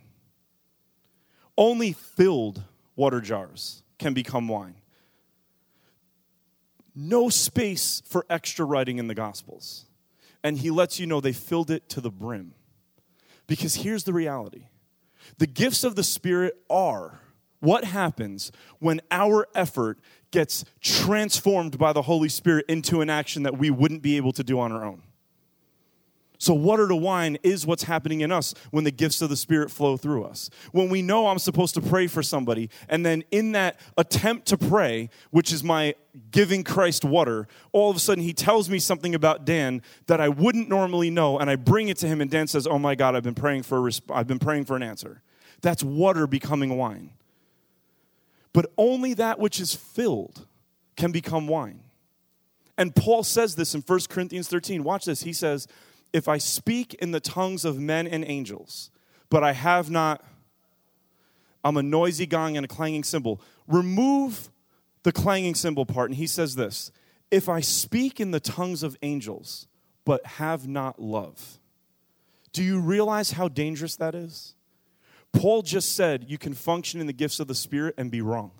Only 1.56 1.92
filled 1.92 2.62
water 2.96 3.20
jars 3.20 3.82
can 3.98 4.14
become 4.14 4.48
wine. 4.48 4.76
No 6.94 7.28
space 7.28 8.02
for 8.06 8.26
extra 8.28 8.64
writing 8.64 8.98
in 8.98 9.06
the 9.06 9.14
Gospels. 9.14 9.86
And 10.42 10.58
he 10.58 10.70
lets 10.70 10.98
you 10.98 11.06
know 11.06 11.20
they 11.20 11.32
filled 11.32 11.70
it 11.70 11.88
to 11.90 12.00
the 12.00 12.10
brim. 12.10 12.54
Because 13.46 13.76
here's 13.76 14.04
the 14.04 14.12
reality 14.12 14.66
the 15.38 15.46
gifts 15.46 15.84
of 15.84 15.94
the 15.94 16.04
Spirit 16.04 16.56
are 16.70 17.20
what 17.60 17.84
happens 17.84 18.52
when 18.78 19.00
our 19.10 19.46
effort 19.54 19.98
gets 20.30 20.64
transformed 20.80 21.78
by 21.78 21.92
the 21.92 22.02
Holy 22.02 22.28
Spirit 22.28 22.64
into 22.68 23.00
an 23.00 23.10
action 23.10 23.42
that 23.42 23.58
we 23.58 23.70
wouldn't 23.70 24.02
be 24.02 24.16
able 24.16 24.32
to 24.32 24.44
do 24.44 24.60
on 24.60 24.70
our 24.70 24.84
own? 24.84 25.02
So, 26.38 26.54
water 26.54 26.86
to 26.88 26.96
wine 26.96 27.36
is 27.42 27.66
what's 27.66 27.82
happening 27.82 28.20
in 28.20 28.30
us 28.30 28.54
when 28.70 28.84
the 28.84 28.90
gifts 28.90 29.20
of 29.20 29.28
the 29.28 29.36
Spirit 29.36 29.70
flow 29.70 29.96
through 29.96 30.24
us. 30.24 30.50
When 30.72 30.88
we 30.88 31.02
know 31.02 31.26
I'm 31.26 31.38
supposed 31.38 31.74
to 31.74 31.80
pray 31.80 32.06
for 32.06 32.22
somebody, 32.22 32.70
and 32.88 33.04
then 33.04 33.24
in 33.30 33.52
that 33.52 33.78
attempt 33.96 34.46
to 34.48 34.56
pray, 34.56 35.10
which 35.30 35.52
is 35.52 35.64
my 35.64 35.94
giving 36.30 36.64
Christ 36.64 37.04
water, 37.04 37.48
all 37.72 37.90
of 37.90 37.96
a 37.96 38.00
sudden 38.00 38.22
he 38.22 38.32
tells 38.32 38.70
me 38.70 38.78
something 38.78 39.14
about 39.14 39.44
Dan 39.44 39.82
that 40.06 40.20
I 40.20 40.28
wouldn't 40.28 40.68
normally 40.68 41.10
know, 41.10 41.38
and 41.38 41.50
I 41.50 41.56
bring 41.56 41.88
it 41.88 41.96
to 41.98 42.06
him, 42.06 42.20
and 42.20 42.30
Dan 42.30 42.46
says, 42.46 42.66
"Oh 42.66 42.78
my 42.78 42.94
God, 42.94 43.16
I've 43.16 43.22
been 43.22 43.34
praying 43.34 43.64
for 43.64 43.78
a 43.78 43.90
resp- 43.90 44.14
I've 44.14 44.28
been 44.28 44.38
praying 44.38 44.64
for 44.66 44.76
an 44.76 44.82
answer." 44.82 45.22
That's 45.60 45.82
water 45.82 46.26
becoming 46.26 46.76
wine 46.76 47.10
but 48.52 48.72
only 48.76 49.14
that 49.14 49.38
which 49.38 49.60
is 49.60 49.74
filled 49.74 50.46
can 50.96 51.12
become 51.12 51.46
wine. 51.46 51.80
And 52.76 52.94
Paul 52.94 53.22
says 53.22 53.54
this 53.54 53.74
in 53.74 53.82
1 53.82 54.00
Corinthians 54.08 54.48
13. 54.48 54.84
Watch 54.84 55.04
this. 55.04 55.22
He 55.22 55.32
says, 55.32 55.68
If 56.12 56.28
I 56.28 56.38
speak 56.38 56.94
in 56.94 57.10
the 57.10 57.20
tongues 57.20 57.64
of 57.64 57.78
men 57.78 58.06
and 58.06 58.24
angels, 58.24 58.90
but 59.30 59.44
I 59.44 59.52
have 59.52 59.90
not, 59.90 60.24
I'm 61.64 61.76
a 61.76 61.82
noisy 61.82 62.26
gong 62.26 62.56
and 62.56 62.64
a 62.64 62.68
clanging 62.68 63.04
cymbal. 63.04 63.40
Remove 63.66 64.50
the 65.02 65.12
clanging 65.12 65.54
cymbal 65.54 65.86
part, 65.86 66.10
and 66.10 66.16
he 66.16 66.26
says 66.26 66.54
this 66.54 66.90
If 67.30 67.48
I 67.48 67.60
speak 67.60 68.20
in 68.20 68.30
the 68.30 68.40
tongues 68.40 68.82
of 68.82 68.96
angels, 69.02 69.66
but 70.04 70.24
have 70.24 70.66
not 70.66 71.00
love, 71.00 71.58
do 72.52 72.62
you 72.62 72.80
realize 72.80 73.32
how 73.32 73.48
dangerous 73.48 73.96
that 73.96 74.14
is? 74.14 74.54
Paul 75.32 75.62
just 75.62 75.94
said 75.94 76.24
you 76.28 76.38
can 76.38 76.54
function 76.54 77.00
in 77.00 77.06
the 77.06 77.12
gifts 77.12 77.38
of 77.38 77.48
the 77.48 77.54
Spirit 77.54 77.94
and 77.98 78.10
be 78.10 78.22
wrong. 78.22 78.50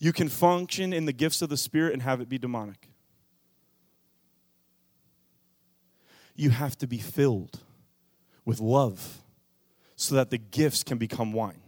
You 0.00 0.12
can 0.12 0.28
function 0.28 0.92
in 0.92 1.06
the 1.06 1.12
gifts 1.12 1.42
of 1.42 1.48
the 1.48 1.56
Spirit 1.56 1.92
and 1.92 2.02
have 2.02 2.20
it 2.20 2.28
be 2.28 2.38
demonic. 2.38 2.90
You 6.38 6.50
have 6.50 6.78
to 6.78 6.86
be 6.86 6.98
filled 6.98 7.58
with 8.44 8.60
love 8.60 9.18
so 9.96 10.14
that 10.14 10.30
the 10.30 10.38
gifts 10.38 10.84
can 10.84 10.96
become 10.96 11.32
wine. 11.32 11.60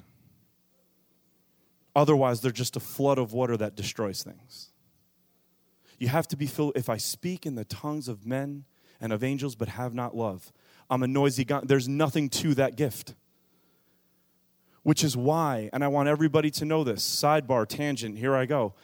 Otherwise, 1.97 2.41
they're 2.41 2.53
just 2.53 2.77
a 2.77 2.81
flood 2.81 3.19
of 3.19 3.33
water 3.33 3.57
that 3.57 3.75
destroys 3.75 4.23
things. 4.23 4.71
You 5.99 6.07
have 6.07 6.29
to 6.29 6.37
be 6.37 6.47
filled. 6.47 6.75
If 6.77 6.89
I 6.89 6.99
speak 6.99 7.47
in 7.47 7.57
the 7.57 7.65
tongues 7.65 8.07
of 8.07 8.25
men 8.25 8.65
and 9.01 9.13
of 9.13 9.25
angels 9.25 9.57
but 9.57 9.71
have 9.71 9.93
not 9.93 10.17
love, 10.17 10.53
I'm 10.89 11.03
a 11.03 11.09
noisy 11.09 11.45
gong. 11.45 11.65
There's 11.67 11.89
nothing 11.89 12.29
to 12.31 12.55
that 12.55 12.77
gift. 12.77 13.15
Which 14.85 15.03
is 15.03 15.17
why, 15.17 15.69
and 15.73 15.83
I 15.83 15.89
want 15.89 16.09
everybody 16.09 16.53
to 16.53 16.65
know 16.65 16.85
this 16.85 17.05
sidebar, 17.05 17.67
tangent, 17.67 18.19
here 18.19 18.37
I 18.37 18.47
go. 18.47 18.75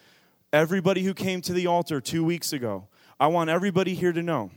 Everybody 0.53 1.05
who 1.05 1.15
came 1.15 1.41
to 1.43 1.53
the 1.53 1.69
altar 1.69 2.01
two 2.01 2.25
weeks 2.25 2.53
ago, 2.53 2.89
I 3.21 3.29
want 3.29 3.51
everybody 3.51 3.95
here 3.95 4.13
to 4.13 4.23
know 4.23 4.51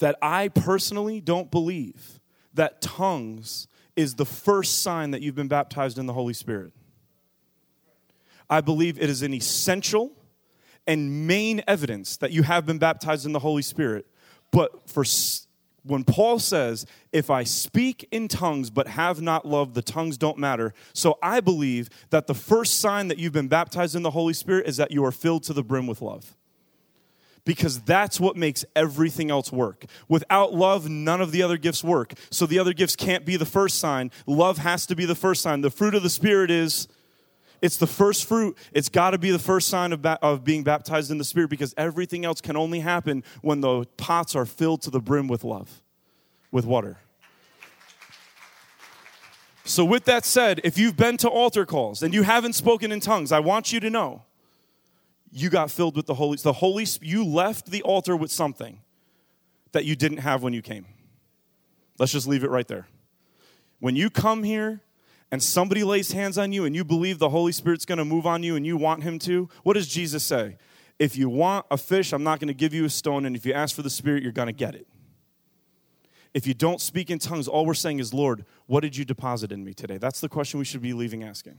that 0.00 0.16
I 0.20 0.48
personally 0.48 1.20
don't 1.20 1.50
believe 1.50 2.20
that 2.54 2.82
tongues 2.82 3.68
is 3.96 4.16
the 4.16 4.26
first 4.26 4.82
sign 4.82 5.12
that 5.12 5.22
you've 5.22 5.34
been 5.34 5.48
baptized 5.48 5.98
in 5.98 6.06
the 6.06 6.12
Holy 6.12 6.34
Spirit. 6.34 6.72
I 8.48 8.60
believe 8.60 8.98
it 8.98 9.08
is 9.08 9.22
an 9.22 9.32
essential 9.32 10.12
and 10.86 11.26
main 11.26 11.62
evidence 11.68 12.16
that 12.16 12.32
you 12.32 12.42
have 12.42 12.66
been 12.66 12.78
baptized 12.78 13.24
in 13.24 13.32
the 13.32 13.38
Holy 13.38 13.62
Spirit. 13.62 14.06
But 14.50 14.88
for 14.88 15.04
when 15.84 16.04
Paul 16.04 16.38
says, 16.38 16.84
if 17.12 17.30
I 17.30 17.44
speak 17.44 18.08
in 18.10 18.28
tongues 18.28 18.70
but 18.70 18.88
have 18.88 19.20
not 19.20 19.46
love, 19.46 19.74
the 19.74 19.82
tongues 19.82 20.18
don't 20.18 20.38
matter. 20.38 20.74
So 20.92 21.18
I 21.22 21.40
believe 21.40 21.88
that 22.10 22.26
the 22.26 22.34
first 22.34 22.80
sign 22.80 23.08
that 23.08 23.18
you've 23.18 23.32
been 23.32 23.48
baptized 23.48 23.94
in 23.94 24.02
the 24.02 24.10
Holy 24.10 24.34
Spirit 24.34 24.66
is 24.66 24.76
that 24.78 24.90
you 24.90 25.04
are 25.04 25.12
filled 25.12 25.44
to 25.44 25.52
the 25.52 25.62
brim 25.62 25.86
with 25.86 26.02
love. 26.02 26.36
Because 27.50 27.80
that's 27.80 28.20
what 28.20 28.36
makes 28.36 28.64
everything 28.76 29.28
else 29.28 29.50
work. 29.50 29.86
Without 30.08 30.54
love, 30.54 30.88
none 30.88 31.20
of 31.20 31.32
the 31.32 31.42
other 31.42 31.56
gifts 31.56 31.82
work. 31.82 32.14
So 32.30 32.46
the 32.46 32.60
other 32.60 32.72
gifts 32.72 32.94
can't 32.94 33.26
be 33.26 33.36
the 33.36 33.44
first 33.44 33.80
sign. 33.80 34.12
Love 34.24 34.58
has 34.58 34.86
to 34.86 34.94
be 34.94 35.04
the 35.04 35.16
first 35.16 35.42
sign. 35.42 35.60
The 35.60 35.68
fruit 35.68 35.96
of 35.96 36.04
the 36.04 36.10
Spirit 36.10 36.52
is 36.52 36.86
it's 37.60 37.76
the 37.76 37.88
first 37.88 38.26
fruit. 38.26 38.56
It's 38.72 38.88
got 38.88 39.10
to 39.10 39.18
be 39.18 39.32
the 39.32 39.40
first 39.40 39.66
sign 39.66 39.92
of, 39.92 40.00
ba- 40.00 40.20
of 40.22 40.44
being 40.44 40.62
baptized 40.62 41.10
in 41.10 41.18
the 41.18 41.24
Spirit 41.24 41.50
because 41.50 41.74
everything 41.76 42.24
else 42.24 42.40
can 42.40 42.56
only 42.56 42.78
happen 42.78 43.24
when 43.42 43.62
the 43.62 43.84
pots 43.96 44.36
are 44.36 44.46
filled 44.46 44.82
to 44.82 44.90
the 44.90 45.00
brim 45.00 45.26
with 45.26 45.42
love, 45.42 45.82
with 46.52 46.64
water. 46.64 46.98
So, 49.64 49.84
with 49.84 50.04
that 50.04 50.24
said, 50.24 50.60
if 50.62 50.78
you've 50.78 50.96
been 50.96 51.16
to 51.16 51.28
altar 51.28 51.66
calls 51.66 52.04
and 52.04 52.14
you 52.14 52.22
haven't 52.22 52.52
spoken 52.52 52.92
in 52.92 53.00
tongues, 53.00 53.32
I 53.32 53.40
want 53.40 53.72
you 53.72 53.80
to 53.80 53.90
know 53.90 54.22
you 55.32 55.48
got 55.48 55.70
filled 55.70 55.96
with 55.96 56.06
the 56.06 56.14
Holy 56.14 56.36
the 56.36 56.54
Holy 56.54 56.86
you 57.00 57.24
left 57.24 57.66
the 57.70 57.82
altar 57.82 58.16
with 58.16 58.30
something 58.30 58.80
that 59.72 59.84
you 59.84 59.94
didn't 59.94 60.18
have 60.18 60.42
when 60.42 60.52
you 60.52 60.62
came. 60.62 60.86
Let's 61.98 62.12
just 62.12 62.26
leave 62.26 62.44
it 62.44 62.50
right 62.50 62.66
there. 62.66 62.88
When 63.78 63.96
you 63.96 64.10
come 64.10 64.42
here 64.42 64.80
and 65.30 65.42
somebody 65.42 65.84
lays 65.84 66.12
hands 66.12 66.38
on 66.38 66.52
you 66.52 66.64
and 66.64 66.74
you 66.74 66.84
believe 66.84 67.18
the 67.18 67.28
Holy 67.28 67.52
Spirit's 67.52 67.84
going 67.84 67.98
to 67.98 68.04
move 68.04 68.26
on 68.26 68.42
you 68.42 68.56
and 68.56 68.66
you 68.66 68.76
want 68.76 69.02
him 69.02 69.18
to, 69.20 69.48
what 69.62 69.74
does 69.74 69.86
Jesus 69.86 70.24
say? 70.24 70.56
If 70.98 71.16
you 71.16 71.28
want 71.28 71.66
a 71.70 71.78
fish, 71.78 72.12
I'm 72.12 72.24
not 72.24 72.40
going 72.40 72.48
to 72.48 72.54
give 72.54 72.74
you 72.74 72.84
a 72.84 72.90
stone, 72.90 73.24
and 73.24 73.34
if 73.34 73.46
you 73.46 73.54
ask 73.54 73.74
for 73.74 73.80
the 73.80 73.88
Spirit, 73.88 74.22
you're 74.22 74.32
going 74.32 74.48
to 74.48 74.52
get 74.52 74.74
it. 74.74 74.86
If 76.34 76.46
you 76.46 76.52
don't 76.52 76.80
speak 76.80 77.10
in 77.10 77.18
tongues, 77.18 77.48
all 77.48 77.64
we're 77.64 77.74
saying 77.74 78.00
is, 78.00 78.12
Lord, 78.12 78.44
what 78.66 78.80
did 78.80 78.96
you 78.96 79.04
deposit 79.04 79.50
in 79.50 79.64
me 79.64 79.72
today? 79.72 79.96
That's 79.96 80.20
the 80.20 80.28
question 80.28 80.58
we 80.58 80.64
should 80.64 80.82
be 80.82 80.92
leaving 80.92 81.24
asking. 81.24 81.58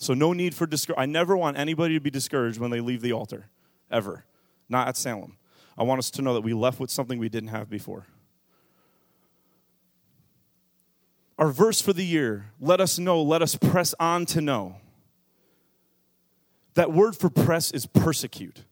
So, 0.00 0.14
no 0.14 0.32
need 0.32 0.54
for 0.54 0.66
discouragement. 0.66 1.02
I 1.02 1.12
never 1.12 1.36
want 1.36 1.58
anybody 1.58 1.92
to 1.92 2.00
be 2.00 2.08
discouraged 2.08 2.58
when 2.58 2.70
they 2.70 2.80
leave 2.80 3.02
the 3.02 3.12
altar, 3.12 3.50
ever. 3.90 4.24
Not 4.66 4.88
at 4.88 4.96
Salem. 4.96 5.36
I 5.76 5.82
want 5.82 5.98
us 5.98 6.10
to 6.12 6.22
know 6.22 6.32
that 6.32 6.40
we 6.40 6.54
left 6.54 6.80
with 6.80 6.90
something 6.90 7.18
we 7.18 7.28
didn't 7.28 7.50
have 7.50 7.68
before. 7.68 8.06
Our 11.38 11.50
verse 11.50 11.82
for 11.82 11.92
the 11.92 12.04
year 12.04 12.52
let 12.58 12.80
us 12.80 12.98
know, 12.98 13.22
let 13.22 13.42
us 13.42 13.56
press 13.56 13.94
on 14.00 14.24
to 14.26 14.40
know. 14.40 14.76
That 16.74 16.92
word 16.92 17.14
for 17.14 17.28
press 17.28 17.70
is 17.70 17.84
persecute. 17.84 18.64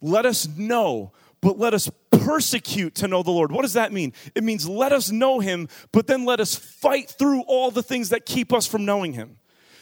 Let 0.00 0.24
us 0.24 0.46
know, 0.46 1.10
but 1.40 1.58
let 1.58 1.74
us 1.74 1.90
persecute 2.12 2.94
to 2.96 3.08
know 3.08 3.24
the 3.24 3.32
Lord. 3.32 3.50
What 3.50 3.62
does 3.62 3.72
that 3.72 3.92
mean? 3.92 4.12
It 4.36 4.44
means 4.44 4.68
let 4.68 4.92
us 4.92 5.10
know 5.10 5.40
Him, 5.40 5.68
but 5.90 6.06
then 6.06 6.24
let 6.24 6.38
us 6.38 6.54
fight 6.54 7.08
through 7.08 7.42
all 7.48 7.72
the 7.72 7.82
things 7.82 8.10
that 8.10 8.24
keep 8.24 8.52
us 8.52 8.68
from 8.68 8.84
knowing 8.84 9.14
Him. 9.14 9.38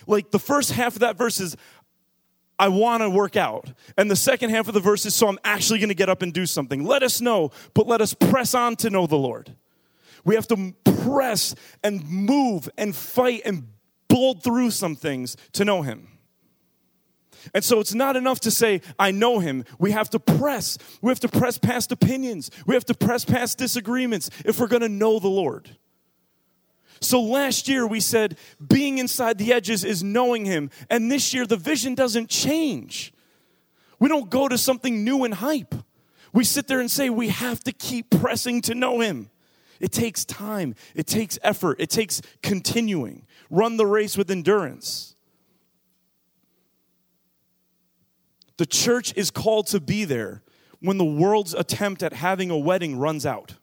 Like 0.07 0.31
the 0.31 0.39
first 0.39 0.73
half 0.73 0.95
of 0.95 1.01
that 1.01 1.17
verse 1.17 1.41
is, 1.41 1.57
I 2.59 2.69
want 2.69 3.03
to 3.03 3.11
work 3.11 3.37
out. 3.37 3.73
And 3.97 4.11
the 4.11 4.17
second 4.17 4.51
half 4.51 4.69
of 4.69 4.75
the 4.75 4.81
verse 4.81 5.05
is, 5.07 5.15
so 5.15 5.29
I'm 5.29 5.39
actually 5.45 5.81
going 5.81 5.89
to 5.89 5.95
get 5.95 6.09
up 6.09 6.23
and 6.23 6.33
do 6.33 6.47
something. 6.47 6.85
Let 6.85 7.03
us 7.03 7.21
know, 7.21 7.51
but 7.75 7.87
let 7.87 8.01
us 8.01 8.15
press 8.15 8.55
on 8.55 8.77
to 8.77 8.91
know 8.91 9.07
the 9.07 9.17
Lord. 9.17 9.55
We 10.25 10.37
have 10.37 10.47
to 10.49 10.75
press 10.85 11.55
and 11.83 12.09
move 12.09 12.69
and 12.79 12.95
fight 12.95 13.43
and 13.45 13.69
build 14.09 14.43
through 14.43 14.71
some 14.71 14.97
things 14.97 15.37
to 15.53 15.65
know 15.65 15.83
Him. 15.83 16.09
And 17.53 17.63
so 17.63 17.81
it's 17.81 17.95
not 17.95 18.17
enough 18.17 18.41
to 18.41 18.51
say, 18.51 18.81
I 18.99 19.11
know 19.11 19.39
him. 19.39 19.65
We 19.79 19.91
have 19.91 20.09
to 20.11 20.21
press. 20.21 20.79
We 21.03 21.11
have 21.11 21.21
to 21.21 21.29
press 21.29 21.59
past 21.59 21.93
opinions. 21.93 22.51
We 22.67 22.75
have 22.75 22.87
to 22.87 22.95
press 22.95 23.25
past 23.25 23.59
disagreements 23.59 24.31
if 24.45 24.59
we're 24.59 24.69
going 24.69 24.83
to 24.83 24.89
know 24.89 25.19
the 25.19 25.29
Lord. 25.29 25.77
So 27.01 27.21
last 27.21 27.69
year 27.69 27.87
we 27.87 28.01
said 28.01 28.39
being 28.67 28.99
inside 28.99 29.39
the 29.39 29.53
edges 29.53 29.85
is 29.85 30.03
knowing 30.03 30.45
him. 30.45 30.71
And 30.89 31.11
this 31.11 31.35
year 31.35 31.47
the 31.47 31.57
vision 31.57 31.95
doesn't 31.95 32.29
change. 32.31 33.13
We 33.99 34.09
don't 34.09 34.31
go 34.31 34.49
to 34.49 34.59
something 34.59 35.05
new 35.05 35.25
and 35.25 35.35
hype. 35.35 35.75
We 36.33 36.45
sit 36.45 36.67
there 36.67 36.81
and 36.81 36.91
say 36.91 37.11
we 37.11 37.29
have 37.29 37.63
to 37.65 37.73
keep 37.73 38.11
pressing 38.11 38.61
to 38.63 38.75
know 38.75 39.01
him. 39.01 39.31
It 39.81 39.93
takes 39.93 40.25
time, 40.25 40.75
it 40.95 41.07
takes 41.07 41.39
effort, 41.43 41.81
it 41.81 41.91
takes 41.91 42.23
continuing. 42.43 43.27
Run 43.51 43.77
the 43.77 43.87
race 43.87 44.17
with 44.17 44.31
endurance. 44.31 45.15
The 48.57 48.67
church 48.67 49.13
is 49.17 49.31
called 49.31 49.67
to 49.69 49.81
be 49.81 50.05
there 50.05 50.43
when 50.81 50.99
the 50.99 51.05
world's 51.05 51.55
attempt 51.55 52.03
at 52.03 52.13
having 52.13 52.51
a 52.51 52.59
wedding 52.59 52.99
runs 52.99 53.27
out. 53.27 53.55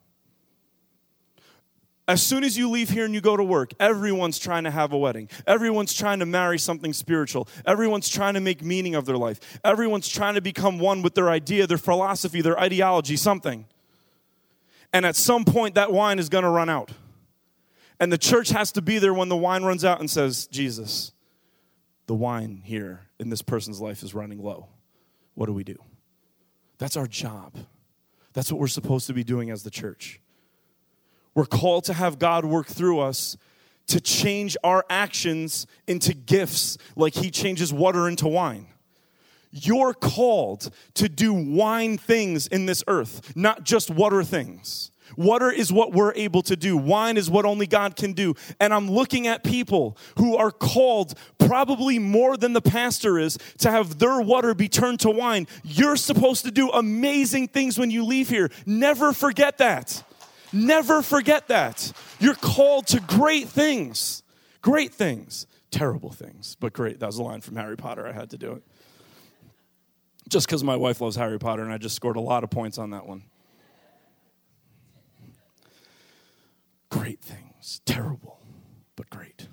As 2.12 2.22
soon 2.22 2.44
as 2.44 2.58
you 2.58 2.68
leave 2.68 2.90
here 2.90 3.06
and 3.06 3.14
you 3.14 3.22
go 3.22 3.38
to 3.38 3.42
work, 3.42 3.72
everyone's 3.80 4.38
trying 4.38 4.64
to 4.64 4.70
have 4.70 4.92
a 4.92 4.98
wedding. 4.98 5.30
Everyone's 5.46 5.94
trying 5.94 6.18
to 6.18 6.26
marry 6.26 6.58
something 6.58 6.92
spiritual. 6.92 7.48
Everyone's 7.64 8.10
trying 8.10 8.34
to 8.34 8.40
make 8.40 8.62
meaning 8.62 8.94
of 8.94 9.06
their 9.06 9.16
life. 9.16 9.40
Everyone's 9.64 10.06
trying 10.06 10.34
to 10.34 10.42
become 10.42 10.78
one 10.78 11.00
with 11.00 11.14
their 11.14 11.30
idea, 11.30 11.66
their 11.66 11.78
philosophy, 11.78 12.42
their 12.42 12.60
ideology, 12.60 13.16
something. 13.16 13.64
And 14.92 15.06
at 15.06 15.16
some 15.16 15.46
point, 15.46 15.74
that 15.76 15.90
wine 15.90 16.18
is 16.18 16.28
going 16.28 16.44
to 16.44 16.50
run 16.50 16.68
out. 16.68 16.90
And 17.98 18.12
the 18.12 18.18
church 18.18 18.50
has 18.50 18.72
to 18.72 18.82
be 18.82 18.98
there 18.98 19.14
when 19.14 19.30
the 19.30 19.36
wine 19.36 19.62
runs 19.62 19.82
out 19.82 19.98
and 19.98 20.10
says, 20.10 20.46
Jesus, 20.48 21.12
the 22.08 22.14
wine 22.14 22.60
here 22.62 23.06
in 23.20 23.30
this 23.30 23.40
person's 23.40 23.80
life 23.80 24.02
is 24.02 24.12
running 24.12 24.42
low. 24.42 24.68
What 25.32 25.46
do 25.46 25.54
we 25.54 25.64
do? 25.64 25.78
That's 26.76 26.98
our 26.98 27.06
job. 27.06 27.56
That's 28.34 28.52
what 28.52 28.60
we're 28.60 28.66
supposed 28.66 29.06
to 29.06 29.14
be 29.14 29.24
doing 29.24 29.48
as 29.48 29.62
the 29.62 29.70
church. 29.70 30.20
We're 31.34 31.46
called 31.46 31.84
to 31.84 31.94
have 31.94 32.18
God 32.18 32.44
work 32.44 32.66
through 32.66 33.00
us 33.00 33.36
to 33.88 34.00
change 34.00 34.56
our 34.62 34.84
actions 34.88 35.66
into 35.86 36.14
gifts 36.14 36.78
like 36.96 37.14
He 37.14 37.30
changes 37.30 37.72
water 37.72 38.08
into 38.08 38.28
wine. 38.28 38.66
You're 39.50 39.92
called 39.92 40.70
to 40.94 41.08
do 41.08 41.32
wine 41.34 41.98
things 41.98 42.46
in 42.46 42.66
this 42.66 42.82
earth, 42.86 43.36
not 43.36 43.64
just 43.64 43.90
water 43.90 44.22
things. 44.24 44.90
Water 45.16 45.50
is 45.50 45.70
what 45.70 45.92
we're 45.92 46.14
able 46.14 46.40
to 46.42 46.56
do. 46.56 46.74
Wine 46.74 47.18
is 47.18 47.30
what 47.30 47.44
only 47.44 47.66
God 47.66 47.96
can 47.96 48.14
do. 48.14 48.34
And 48.60 48.72
I'm 48.72 48.90
looking 48.90 49.26
at 49.26 49.44
people 49.44 49.98
who 50.16 50.36
are 50.36 50.50
called 50.50 51.14
probably 51.38 51.98
more 51.98 52.38
than 52.38 52.54
the 52.54 52.62
pastor 52.62 53.18
is 53.18 53.38
to 53.58 53.70
have 53.70 53.98
their 53.98 54.22
water 54.22 54.54
be 54.54 54.68
turned 54.68 55.00
to 55.00 55.10
wine. 55.10 55.46
You're 55.64 55.96
supposed 55.96 56.46
to 56.46 56.50
do 56.50 56.70
amazing 56.70 57.48
things 57.48 57.78
when 57.78 57.90
you 57.90 58.04
leave 58.04 58.30
here. 58.30 58.50
Never 58.64 59.12
forget 59.12 59.58
that. 59.58 60.02
Never 60.52 61.02
forget 61.02 61.48
that. 61.48 61.92
You're 62.20 62.34
called 62.34 62.86
to 62.88 63.00
great 63.00 63.48
things. 63.48 64.22
Great 64.60 64.92
things. 64.92 65.46
Terrible 65.70 66.10
things, 66.10 66.56
but 66.60 66.74
great. 66.74 67.00
That 67.00 67.06
was 67.06 67.18
a 67.18 67.22
line 67.22 67.40
from 67.40 67.56
Harry 67.56 67.76
Potter. 67.76 68.06
I 68.06 68.12
had 68.12 68.30
to 68.30 68.38
do 68.38 68.52
it. 68.52 68.62
Just 70.28 70.46
because 70.46 70.62
my 70.62 70.76
wife 70.76 71.00
loves 71.00 71.16
Harry 71.16 71.38
Potter, 71.38 71.62
and 71.62 71.72
I 71.72 71.78
just 71.78 71.96
scored 71.96 72.16
a 72.16 72.20
lot 72.20 72.44
of 72.44 72.50
points 72.50 72.78
on 72.78 72.90
that 72.90 73.06
one. 73.06 73.24
Great 76.90 77.20
things. 77.20 77.80
Terrible, 77.86 78.38
but 78.96 79.08
great. 79.08 79.48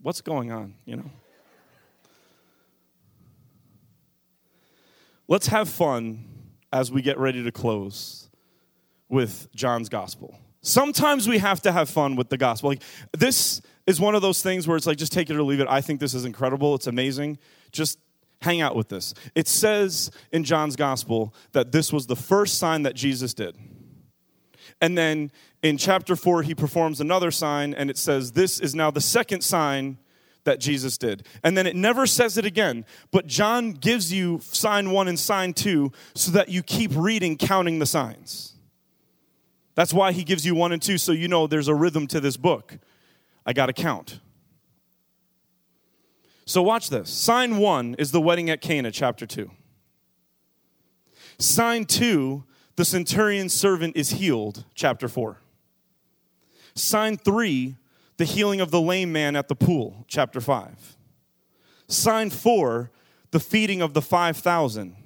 What's 0.00 0.22
going 0.22 0.50
on, 0.50 0.74
you 0.86 0.96
know? 0.96 1.10
Let's 5.28 5.48
have 5.48 5.68
fun 5.68 6.37
as 6.72 6.90
we 6.90 7.02
get 7.02 7.18
ready 7.18 7.42
to 7.42 7.52
close 7.52 8.28
with 9.08 9.48
John's 9.54 9.88
gospel. 9.88 10.38
Sometimes 10.60 11.28
we 11.28 11.38
have 11.38 11.62
to 11.62 11.72
have 11.72 11.88
fun 11.88 12.16
with 12.16 12.28
the 12.28 12.36
gospel. 12.36 12.70
Like 12.70 12.82
this 13.16 13.62
is 13.86 14.00
one 14.00 14.14
of 14.14 14.22
those 14.22 14.42
things 14.42 14.68
where 14.68 14.76
it's 14.76 14.86
like 14.86 14.98
just 14.98 15.12
take 15.12 15.30
it 15.30 15.36
or 15.36 15.42
leave 15.42 15.60
it. 15.60 15.68
I 15.68 15.80
think 15.80 16.00
this 16.00 16.14
is 16.14 16.24
incredible. 16.24 16.74
It's 16.74 16.86
amazing. 16.86 17.38
Just 17.72 17.98
hang 18.42 18.60
out 18.60 18.76
with 18.76 18.88
this. 18.88 19.14
It 19.34 19.48
says 19.48 20.10
in 20.32 20.44
John's 20.44 20.76
gospel 20.76 21.34
that 21.52 21.72
this 21.72 21.92
was 21.92 22.06
the 22.06 22.16
first 22.16 22.58
sign 22.58 22.82
that 22.82 22.94
Jesus 22.94 23.34
did. 23.34 23.56
And 24.80 24.96
then 24.96 25.32
in 25.62 25.78
chapter 25.78 26.14
4 26.14 26.42
he 26.42 26.54
performs 26.54 27.00
another 27.00 27.30
sign 27.30 27.72
and 27.72 27.90
it 27.90 27.96
says 27.96 28.32
this 28.32 28.60
is 28.60 28.74
now 28.74 28.90
the 28.90 29.00
second 29.00 29.42
sign 29.42 29.98
that 30.48 30.60
Jesus 30.60 30.96
did. 30.96 31.26
And 31.44 31.56
then 31.56 31.66
it 31.66 31.76
never 31.76 32.06
says 32.06 32.38
it 32.38 32.46
again, 32.46 32.86
but 33.10 33.26
John 33.26 33.72
gives 33.72 34.10
you 34.10 34.40
sign 34.42 34.90
1 34.90 35.06
and 35.06 35.18
sign 35.18 35.52
2 35.52 35.92
so 36.14 36.32
that 36.32 36.48
you 36.48 36.62
keep 36.62 36.90
reading 36.94 37.36
counting 37.36 37.78
the 37.78 37.86
signs. 37.86 38.54
That's 39.74 39.92
why 39.92 40.12
he 40.12 40.24
gives 40.24 40.46
you 40.46 40.54
1 40.54 40.72
and 40.72 40.80
2 40.80 40.96
so 40.96 41.12
you 41.12 41.28
know 41.28 41.46
there's 41.46 41.68
a 41.68 41.74
rhythm 41.74 42.06
to 42.08 42.18
this 42.18 42.38
book. 42.38 42.78
I 43.44 43.52
got 43.52 43.66
to 43.66 43.74
count. 43.74 44.20
So 46.46 46.62
watch 46.62 46.88
this. 46.88 47.10
Sign 47.10 47.58
one 47.58 47.94
is 47.98 48.10
the 48.10 48.22
wedding 48.22 48.48
at 48.48 48.62
Cana, 48.62 48.90
chapter 48.90 49.26
two. 49.26 49.50
Sign 51.38 51.84
two, 51.84 52.44
the 52.76 52.86
centurion's 52.86 53.52
servant 53.52 53.96
is 53.96 54.10
healed, 54.12 54.64
chapter 54.74 55.08
four. 55.08 55.42
Sign 56.74 57.18
three, 57.18 57.76
the 58.18 58.24
healing 58.24 58.60
of 58.60 58.70
the 58.70 58.80
lame 58.80 59.10
man 59.10 59.34
at 59.34 59.48
the 59.48 59.54
pool, 59.54 60.04
chapter 60.06 60.40
five. 60.40 60.96
Sign 61.88 62.28
four, 62.28 62.90
the 63.30 63.40
feeding 63.40 63.80
of 63.80 63.94
the 63.94 64.02
5,000, 64.02 64.96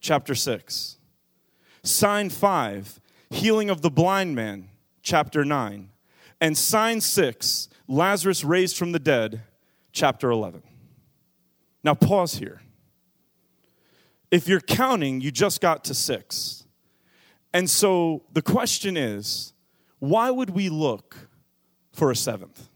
chapter 0.00 0.34
six. 0.34 0.96
Sign 1.84 2.30
five, 2.30 3.00
healing 3.30 3.70
of 3.70 3.82
the 3.82 3.90
blind 3.90 4.34
man, 4.34 4.68
chapter 5.02 5.44
nine. 5.44 5.90
And 6.40 6.56
sign 6.56 7.00
six, 7.00 7.68
Lazarus 7.86 8.42
raised 8.42 8.76
from 8.76 8.92
the 8.92 8.98
dead, 8.98 9.42
chapter 9.92 10.30
11. 10.30 10.62
Now, 11.84 11.94
pause 11.94 12.34
here. 12.34 12.62
If 14.30 14.48
you're 14.48 14.60
counting, 14.60 15.20
you 15.20 15.30
just 15.30 15.60
got 15.60 15.84
to 15.84 15.94
six. 15.94 16.64
And 17.52 17.68
so 17.68 18.24
the 18.32 18.42
question 18.42 18.96
is 18.96 19.52
why 19.98 20.30
would 20.30 20.50
we 20.50 20.68
look 20.68 21.27
for 21.98 22.10
a 22.10 22.16
seventh? 22.16 22.68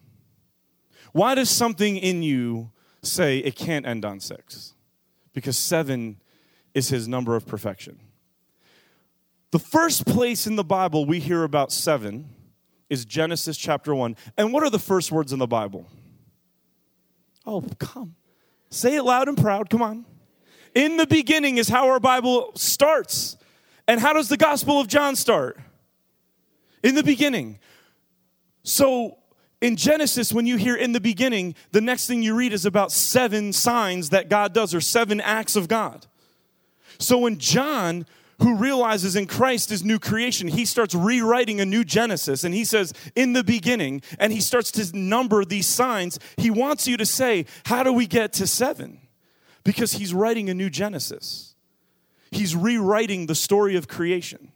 Why 1.12 1.34
does 1.34 1.48
something 1.48 1.96
in 1.96 2.22
you 2.22 2.70
say 3.02 3.38
it 3.38 3.54
can't 3.54 3.86
end 3.86 4.04
on 4.04 4.20
six? 4.20 4.74
Because 5.32 5.56
seven 5.56 6.20
is 6.74 6.88
his 6.88 7.08
number 7.08 7.36
of 7.36 7.46
perfection. 7.46 7.98
The 9.50 9.58
first 9.58 10.06
place 10.06 10.46
in 10.46 10.56
the 10.56 10.64
Bible 10.64 11.04
we 11.04 11.20
hear 11.20 11.44
about 11.44 11.72
seven 11.72 12.30
is 12.90 13.04
Genesis 13.04 13.56
chapter 13.56 13.94
1. 13.94 14.16
And 14.36 14.52
what 14.52 14.62
are 14.62 14.70
the 14.70 14.78
first 14.78 15.12
words 15.12 15.32
in 15.32 15.38
the 15.38 15.46
Bible? 15.46 15.86
Oh, 17.46 17.62
come. 17.78 18.16
Say 18.70 18.96
it 18.96 19.02
loud 19.02 19.28
and 19.28 19.36
proud. 19.36 19.70
Come 19.70 19.82
on. 19.82 20.04
In 20.74 20.96
the 20.96 21.06
beginning 21.06 21.58
is 21.58 21.68
how 21.68 21.88
our 21.88 22.00
Bible 22.00 22.52
starts. 22.54 23.36
And 23.86 24.00
how 24.00 24.12
does 24.12 24.28
the 24.28 24.36
Gospel 24.36 24.80
of 24.80 24.88
John 24.88 25.16
start? 25.16 25.60
In 26.82 26.94
the 26.94 27.02
beginning. 27.02 27.58
So 28.62 29.18
in 29.60 29.76
Genesis, 29.76 30.32
when 30.32 30.46
you 30.46 30.56
hear 30.56 30.76
in 30.76 30.92
the 30.92 31.00
beginning, 31.00 31.54
the 31.70 31.80
next 31.80 32.06
thing 32.06 32.22
you 32.22 32.34
read 32.34 32.52
is 32.52 32.66
about 32.66 32.92
seven 32.92 33.52
signs 33.52 34.10
that 34.10 34.28
God 34.28 34.52
does 34.52 34.74
or 34.74 34.80
seven 34.80 35.20
acts 35.20 35.56
of 35.56 35.68
God. 35.68 36.06
So 36.98 37.18
when 37.18 37.38
John 37.38 38.06
who 38.42 38.56
realizes 38.56 39.16
in 39.16 39.26
Christ 39.26 39.70
is 39.70 39.84
new 39.84 39.98
creation, 39.98 40.48
he 40.48 40.64
starts 40.64 40.94
rewriting 40.94 41.60
a 41.60 41.66
new 41.66 41.84
Genesis 41.84 42.44
and 42.44 42.54
he 42.54 42.64
says, 42.64 42.92
in 43.14 43.32
the 43.32 43.44
beginning, 43.44 44.02
and 44.18 44.32
he 44.32 44.40
starts 44.40 44.70
to 44.72 44.96
number 44.96 45.44
these 45.44 45.66
signs. 45.66 46.18
He 46.36 46.50
wants 46.50 46.88
you 46.88 46.96
to 46.96 47.06
say, 47.06 47.46
How 47.64 47.82
do 47.82 47.92
we 47.92 48.06
get 48.06 48.32
to 48.34 48.46
seven? 48.46 48.98
Because 49.64 49.92
he's 49.92 50.12
writing 50.12 50.50
a 50.50 50.54
new 50.54 50.70
Genesis. 50.70 51.54
He's 52.30 52.56
rewriting 52.56 53.26
the 53.26 53.34
story 53.34 53.76
of 53.76 53.88
creation. 53.88 54.51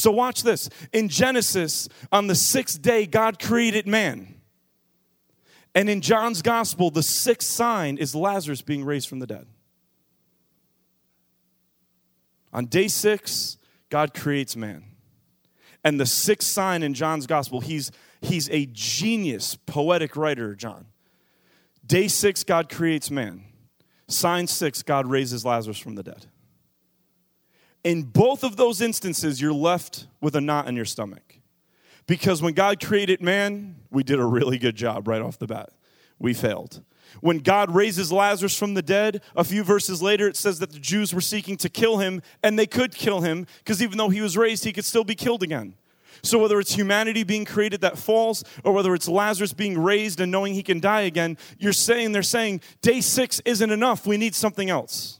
So, 0.00 0.10
watch 0.10 0.42
this. 0.42 0.68
In 0.92 1.08
Genesis, 1.08 1.88
on 2.10 2.26
the 2.26 2.34
sixth 2.34 2.80
day, 2.80 3.06
God 3.06 3.38
created 3.38 3.86
man. 3.86 4.34
And 5.74 5.88
in 5.88 6.00
John's 6.00 6.42
gospel, 6.42 6.90
the 6.90 7.02
sixth 7.02 7.48
sign 7.48 7.96
is 7.98 8.14
Lazarus 8.14 8.62
being 8.62 8.84
raised 8.84 9.08
from 9.08 9.20
the 9.20 9.26
dead. 9.26 9.46
On 12.52 12.66
day 12.66 12.88
six, 12.88 13.58
God 13.88 14.14
creates 14.14 14.56
man. 14.56 14.84
And 15.84 15.98
the 15.98 16.06
sixth 16.06 16.48
sign 16.48 16.82
in 16.82 16.94
John's 16.94 17.26
gospel, 17.26 17.60
he's, 17.60 17.92
he's 18.20 18.50
a 18.50 18.66
genius, 18.66 19.56
poetic 19.56 20.16
writer, 20.16 20.54
John. 20.54 20.86
Day 21.86 22.08
six, 22.08 22.44
God 22.44 22.68
creates 22.68 23.10
man. 23.10 23.44
Sign 24.08 24.46
six, 24.46 24.82
God 24.82 25.06
raises 25.06 25.44
Lazarus 25.44 25.78
from 25.78 25.94
the 25.94 26.02
dead. 26.02 26.26
In 27.82 28.02
both 28.02 28.44
of 28.44 28.56
those 28.56 28.80
instances, 28.80 29.40
you're 29.40 29.52
left 29.52 30.06
with 30.20 30.36
a 30.36 30.40
knot 30.40 30.68
in 30.68 30.76
your 30.76 30.84
stomach. 30.84 31.38
Because 32.06 32.42
when 32.42 32.54
God 32.54 32.84
created 32.84 33.22
man, 33.22 33.76
we 33.90 34.02
did 34.02 34.18
a 34.18 34.24
really 34.24 34.58
good 34.58 34.76
job 34.76 35.06
right 35.06 35.22
off 35.22 35.38
the 35.38 35.46
bat. 35.46 35.70
We 36.18 36.34
failed. 36.34 36.82
When 37.20 37.38
God 37.38 37.74
raises 37.74 38.12
Lazarus 38.12 38.56
from 38.56 38.74
the 38.74 38.82
dead, 38.82 39.22
a 39.34 39.44
few 39.44 39.64
verses 39.64 40.00
later, 40.02 40.28
it 40.28 40.36
says 40.36 40.58
that 40.60 40.72
the 40.72 40.78
Jews 40.78 41.14
were 41.14 41.20
seeking 41.20 41.56
to 41.58 41.68
kill 41.68 41.98
him, 41.98 42.22
and 42.42 42.58
they 42.58 42.66
could 42.66 42.94
kill 42.94 43.20
him 43.20 43.46
because 43.58 43.82
even 43.82 43.98
though 43.98 44.08
he 44.08 44.20
was 44.20 44.36
raised, 44.36 44.64
he 44.64 44.72
could 44.72 44.84
still 44.84 45.04
be 45.04 45.14
killed 45.14 45.42
again. 45.42 45.74
So, 46.22 46.38
whether 46.38 46.60
it's 46.60 46.74
humanity 46.74 47.22
being 47.22 47.44
created 47.44 47.80
that 47.80 47.96
falls, 47.96 48.44
or 48.62 48.72
whether 48.72 48.94
it's 48.94 49.08
Lazarus 49.08 49.52
being 49.52 49.78
raised 49.78 50.20
and 50.20 50.30
knowing 50.30 50.54
he 50.54 50.62
can 50.62 50.80
die 50.80 51.02
again, 51.02 51.38
you're 51.58 51.72
saying, 51.72 52.12
they're 52.12 52.22
saying, 52.22 52.60
day 52.82 53.00
six 53.00 53.40
isn't 53.44 53.70
enough. 53.70 54.06
We 54.06 54.16
need 54.16 54.34
something 54.34 54.68
else. 54.68 55.19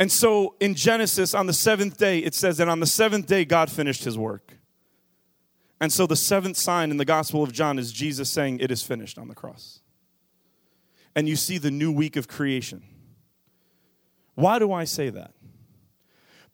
And 0.00 0.10
so 0.10 0.54
in 0.60 0.74
Genesis, 0.74 1.34
on 1.34 1.46
the 1.46 1.52
seventh 1.52 1.98
day, 1.98 2.20
it 2.20 2.34
says 2.34 2.56
that 2.56 2.70
on 2.70 2.80
the 2.80 2.86
seventh 2.86 3.26
day, 3.26 3.44
God 3.44 3.70
finished 3.70 4.02
his 4.02 4.16
work. 4.16 4.56
And 5.78 5.92
so 5.92 6.06
the 6.06 6.16
seventh 6.16 6.56
sign 6.56 6.90
in 6.90 6.96
the 6.96 7.04
Gospel 7.04 7.42
of 7.42 7.52
John 7.52 7.78
is 7.78 7.92
Jesus 7.92 8.30
saying, 8.30 8.60
It 8.60 8.70
is 8.70 8.82
finished 8.82 9.18
on 9.18 9.28
the 9.28 9.34
cross. 9.34 9.80
And 11.14 11.28
you 11.28 11.36
see 11.36 11.58
the 11.58 11.70
new 11.70 11.92
week 11.92 12.16
of 12.16 12.28
creation. 12.28 12.82
Why 14.36 14.58
do 14.58 14.72
I 14.72 14.84
say 14.84 15.10
that? 15.10 15.34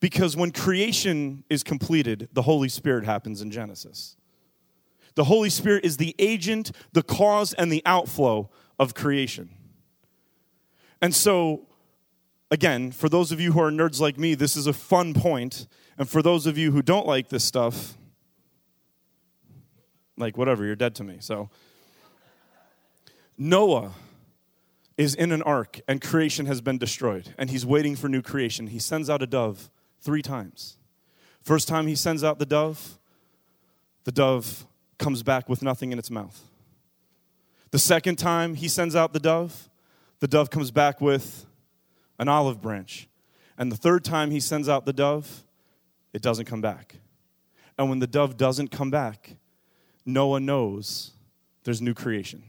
Because 0.01 0.37
when 0.37 0.51
creation 0.51 1.45
is 1.49 1.63
completed, 1.63 2.29
the 2.33 2.43
Holy 2.43 2.69
Spirit 2.69 3.05
happens 3.05 3.43
in 3.43 3.53
Genesis. 3.53 4.17
The 5.15 5.25
Holy 5.25 5.51
Spirit 5.51 5.85
is 5.85 5.99
the 5.99 6.17
agent, 6.19 6.73
the 6.93 7.03
cause, 7.03 7.53
and 7.53 7.71
the 7.71 7.83
outflow 7.87 8.51
of 8.79 8.95
creation. 8.95 9.51
And 11.01 11.15
so, 11.15 11.66
again, 12.51 12.93
for 12.93 13.09
those 13.09 13.33
of 13.33 13.41
you 13.41 13.53
who 13.53 13.61
are 13.61 13.71
nerds 13.71 14.01
like 14.01 14.19
me, 14.19 14.35
this 14.35 14.57
is 14.57 14.67
a 14.67 14.73
fun 14.73 15.15
point. 15.15 15.67
And 15.99 16.09
for 16.09 16.23
those 16.23 16.47
of 16.47 16.59
you 16.59 16.73
who 16.73 16.83
don't 16.83 17.07
like 17.07 17.29
this 17.29 17.45
stuff, 17.45 17.97
like, 20.19 20.39
whatever, 20.39 20.65
you're 20.65 20.77
dead 20.77 20.95
to 20.97 21.05
me. 21.05 21.19
So, 21.21 21.51
Noah 23.37 23.93
is 24.97 25.15
in 25.15 25.31
an 25.31 25.43
ark 25.43 25.81
and 25.87 26.01
creation 26.01 26.47
has 26.47 26.61
been 26.61 26.79
destroyed 26.79 27.35
and 27.37 27.51
he's 27.51 27.67
waiting 27.67 27.97
for 27.97 28.09
new 28.09 28.23
creation. 28.23 28.69
He 28.69 28.79
sends 28.79 29.11
out 29.11 29.23
a 29.23 29.27
dove 29.27 29.71
three 30.01 30.23
times. 30.23 30.79
First 31.43 31.69
time 31.69 31.87
he 31.87 31.95
sends 31.95 32.25
out 32.25 32.39
the 32.39 32.47
dove, 32.47 32.99
the 34.05 34.13
dove 34.13 34.67
comes 34.99 35.23
back 35.23 35.49
with 35.49 35.63
nothing 35.63 35.93
in 35.93 35.99
its 35.99 36.11
mouth. 36.11 36.43
The 37.73 37.79
second 37.79 38.17
time 38.17 38.55
he 38.55 38.69
sends 38.69 38.97
out 38.97 39.13
the 39.13 39.21
dove, 39.21 39.69
the 40.21 40.29
dove 40.29 40.51
comes 40.51 40.71
back 40.71 41.01
with 41.01 41.46
an 42.19 42.29
olive 42.29 42.61
branch. 42.61 43.09
And 43.59 43.71
the 43.71 43.77
third 43.77 44.05
time 44.05 44.31
he 44.31 44.41
sends 44.41 44.69
out 44.69 44.85
the 44.85 44.93
dove, 44.93 45.45
it 46.13 46.23
doesn't 46.23 46.47
come 46.47 46.61
back. 46.61 46.97
And 47.79 47.89
when 47.89 47.99
the 47.99 48.07
dove 48.07 48.37
doesn't 48.37 48.71
come 48.71 48.91
back, 48.91 49.37
Noah 50.05 50.41
knows 50.41 51.13
there's 51.65 51.83
new 51.83 51.95
creation. 51.95 52.43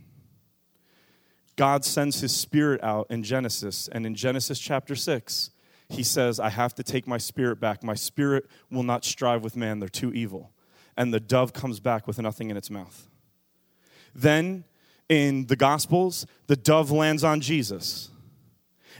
God 1.55 1.83
sends 1.83 2.21
his 2.21 2.35
spirit 2.35 2.81
out 2.83 3.07
in 3.09 3.23
Genesis, 3.23 3.89
and 3.91 4.05
in 4.05 4.13
Genesis 4.13 4.59
chapter 4.59 4.95
6, 4.95 5.49
he 5.89 6.03
says, 6.03 6.39
I 6.39 6.49
have 6.49 6.75
to 6.75 6.83
take 6.83 7.07
my 7.07 7.17
spirit 7.17 7.59
back. 7.59 7.83
My 7.83 7.95
spirit 7.95 8.45
will 8.69 8.83
not 8.83 9.03
strive 9.03 9.43
with 9.43 9.55
man, 9.55 9.79
they're 9.79 9.89
too 9.89 10.13
evil. 10.13 10.51
And 10.95 11.13
the 11.13 11.19
dove 11.19 11.53
comes 11.53 11.79
back 11.79 12.07
with 12.07 12.19
nothing 12.19 12.49
in 12.49 12.57
its 12.57 12.69
mouth. 12.69 13.07
Then 14.13 14.65
in 15.09 15.47
the 15.47 15.55
Gospels, 15.55 16.25
the 16.47 16.55
dove 16.55 16.91
lands 16.91 17.23
on 17.23 17.39
Jesus. 17.39 18.09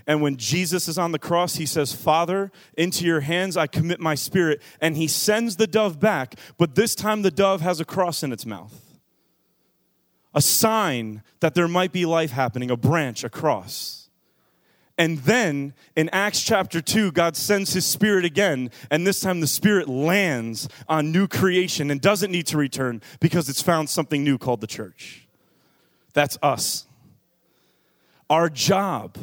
And 0.07 0.21
when 0.21 0.37
Jesus 0.37 0.87
is 0.87 0.97
on 0.97 1.11
the 1.11 1.19
cross, 1.19 1.55
he 1.55 1.65
says, 1.65 1.93
Father, 1.93 2.49
into 2.77 3.05
your 3.05 3.19
hands 3.19 3.57
I 3.57 3.67
commit 3.67 3.99
my 3.99 4.15
spirit. 4.15 4.61
And 4.79 4.95
he 4.95 5.07
sends 5.07 5.57
the 5.57 5.67
dove 5.67 5.99
back, 5.99 6.35
but 6.57 6.75
this 6.75 6.95
time 6.95 7.23
the 7.23 7.29
dove 7.29 7.59
has 7.59 7.81
a 7.81 7.85
cross 7.85 8.23
in 8.23 8.31
its 8.31 8.45
mouth. 8.45 8.73
a 10.37 10.41
sign 10.41 11.23
that 11.39 11.55
there 11.55 11.67
might 11.67 11.91
be 11.91 12.05
life 12.05 12.29
happening, 12.29 12.69
a 12.69 12.77
branch, 12.77 13.23
a 13.23 13.29
cross. 13.29 14.07
And 14.95 15.17
then 15.19 15.73
in 15.95 16.09
Acts 16.09 16.43
chapter 16.43 16.79
2, 16.79 17.11
God 17.11 17.35
sends 17.35 17.73
his 17.73 17.87
spirit 17.87 18.23
again, 18.23 18.69
and 18.91 19.05
this 19.05 19.19
time 19.19 19.41
the 19.41 19.47
spirit 19.47 19.89
lands 19.89 20.69
on 20.87 21.11
new 21.11 21.27
creation 21.27 21.89
and 21.89 21.99
doesn't 21.99 22.31
need 22.31 22.45
to 22.47 22.57
return 22.57 23.01
because 23.19 23.49
it's 23.49 23.63
found 23.63 23.89
something 23.89 24.23
new 24.23 24.37
called 24.37 24.61
the 24.61 24.67
church. 24.67 25.27
That's 26.13 26.37
us. 26.43 26.85
Our 28.29 28.47
job 28.47 29.17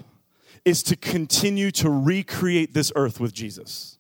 is 0.65 0.83
to 0.85 0.97
continue 0.97 1.71
to 1.73 1.91
recreate 1.91 2.75
this 2.75 2.91
earth 2.97 3.21
with 3.21 3.33
Jesus. 3.33 3.99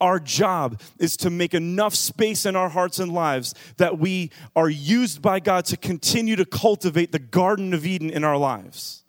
Our 0.00 0.18
job 0.18 0.80
is 0.98 1.16
to 1.18 1.30
make 1.30 1.54
enough 1.54 1.94
space 1.94 2.46
in 2.46 2.56
our 2.56 2.68
hearts 2.68 2.98
and 2.98 3.12
lives 3.12 3.54
that 3.76 3.98
we 3.98 4.30
are 4.56 4.68
used 4.68 5.22
by 5.22 5.40
God 5.40 5.64
to 5.66 5.76
continue 5.76 6.36
to 6.36 6.44
cultivate 6.44 7.12
the 7.12 7.18
Garden 7.18 7.72
of 7.72 7.86
Eden 7.86 8.10
in 8.10 8.24
our 8.24 8.36
lives. 8.36 9.04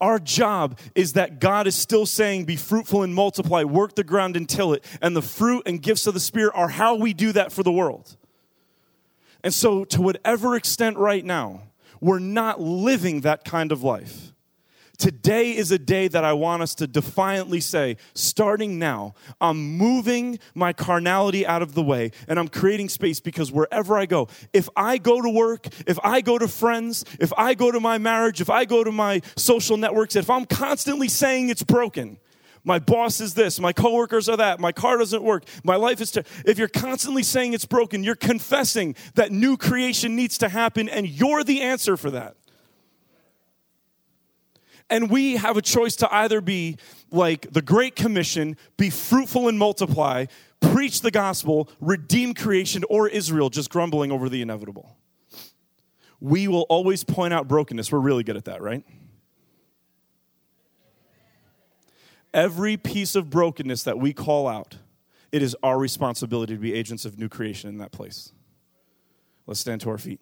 Our 0.00 0.18
job 0.18 0.78
is 0.94 1.14
that 1.14 1.40
God 1.40 1.66
is 1.66 1.74
still 1.74 2.06
saying, 2.06 2.44
Be 2.44 2.56
fruitful 2.56 3.02
and 3.02 3.14
multiply, 3.14 3.64
work 3.64 3.94
the 3.94 4.04
ground 4.04 4.36
and 4.36 4.48
till 4.48 4.72
it. 4.72 4.84
And 5.02 5.16
the 5.16 5.22
fruit 5.22 5.64
and 5.66 5.82
gifts 5.82 6.06
of 6.06 6.14
the 6.14 6.20
Spirit 6.20 6.52
are 6.54 6.68
how 6.68 6.94
we 6.94 7.12
do 7.12 7.32
that 7.32 7.52
for 7.52 7.62
the 7.62 7.72
world. 7.72 8.16
And 9.42 9.52
so, 9.52 9.84
to 9.86 10.02
whatever 10.02 10.56
extent 10.56 10.98
right 10.98 11.24
now, 11.24 11.62
we're 12.00 12.18
not 12.18 12.60
living 12.60 13.22
that 13.22 13.44
kind 13.44 13.72
of 13.72 13.82
life. 13.82 14.32
Today 14.98 15.56
is 15.56 15.70
a 15.70 15.78
day 15.78 16.08
that 16.08 16.24
I 16.24 16.32
want 16.32 16.60
us 16.60 16.74
to 16.74 16.88
defiantly 16.88 17.60
say, 17.60 17.98
starting 18.14 18.80
now, 18.80 19.14
I'm 19.40 19.76
moving 19.76 20.40
my 20.56 20.72
carnality 20.72 21.46
out 21.46 21.62
of 21.62 21.74
the 21.74 21.84
way 21.84 22.10
and 22.26 22.36
I'm 22.36 22.48
creating 22.48 22.88
space 22.88 23.20
because 23.20 23.52
wherever 23.52 23.96
I 23.96 24.06
go, 24.06 24.26
if 24.52 24.68
I 24.74 24.98
go 24.98 25.22
to 25.22 25.30
work, 25.30 25.68
if 25.86 26.00
I 26.02 26.20
go 26.20 26.36
to 26.36 26.48
friends, 26.48 27.04
if 27.20 27.32
I 27.38 27.54
go 27.54 27.70
to 27.70 27.78
my 27.78 27.98
marriage, 27.98 28.40
if 28.40 28.50
I 28.50 28.64
go 28.64 28.82
to 28.82 28.90
my 28.90 29.22
social 29.36 29.76
networks, 29.76 30.16
if 30.16 30.28
I'm 30.28 30.44
constantly 30.44 31.06
saying 31.06 31.48
it's 31.48 31.62
broken, 31.62 32.18
my 32.64 32.80
boss 32.80 33.20
is 33.20 33.34
this, 33.34 33.60
my 33.60 33.72
coworkers 33.72 34.28
are 34.28 34.36
that, 34.36 34.58
my 34.58 34.72
car 34.72 34.98
doesn't 34.98 35.22
work, 35.22 35.44
my 35.62 35.76
life 35.76 36.00
is. 36.00 36.10
Ter-. 36.10 36.24
If 36.44 36.58
you're 36.58 36.66
constantly 36.66 37.22
saying 37.22 37.52
it's 37.52 37.64
broken, 37.64 38.02
you're 38.02 38.16
confessing 38.16 38.96
that 39.14 39.30
new 39.30 39.56
creation 39.56 40.16
needs 40.16 40.38
to 40.38 40.48
happen, 40.48 40.88
and 40.88 41.08
you're 41.08 41.44
the 41.44 41.60
answer 41.60 41.96
for 41.96 42.10
that. 42.10 42.37
And 44.90 45.10
we 45.10 45.36
have 45.36 45.56
a 45.56 45.62
choice 45.62 45.96
to 45.96 46.12
either 46.12 46.40
be 46.40 46.76
like 47.10 47.52
the 47.52 47.62
Great 47.62 47.94
Commission, 47.94 48.56
be 48.76 48.90
fruitful 48.90 49.48
and 49.48 49.58
multiply, 49.58 50.26
preach 50.60 51.02
the 51.02 51.10
gospel, 51.10 51.68
redeem 51.80 52.34
creation, 52.34 52.84
or 52.88 53.08
Israel 53.08 53.50
just 53.50 53.70
grumbling 53.70 54.10
over 54.10 54.28
the 54.28 54.40
inevitable. 54.40 54.96
We 56.20 56.48
will 56.48 56.66
always 56.68 57.04
point 57.04 57.34
out 57.34 57.48
brokenness. 57.48 57.92
We're 57.92 57.98
really 57.98 58.24
good 58.24 58.36
at 58.36 58.46
that, 58.46 58.62
right? 58.62 58.84
Every 62.34 62.76
piece 62.76 63.14
of 63.14 63.30
brokenness 63.30 63.84
that 63.84 63.98
we 63.98 64.12
call 64.12 64.48
out, 64.48 64.76
it 65.32 65.42
is 65.42 65.56
our 65.62 65.78
responsibility 65.78 66.54
to 66.54 66.60
be 66.60 66.74
agents 66.74 67.04
of 67.04 67.18
new 67.18 67.28
creation 67.28 67.68
in 67.70 67.78
that 67.78 67.92
place. 67.92 68.32
Let's 69.46 69.60
stand 69.60 69.80
to 69.82 69.90
our 69.90 69.98
feet. 69.98 70.20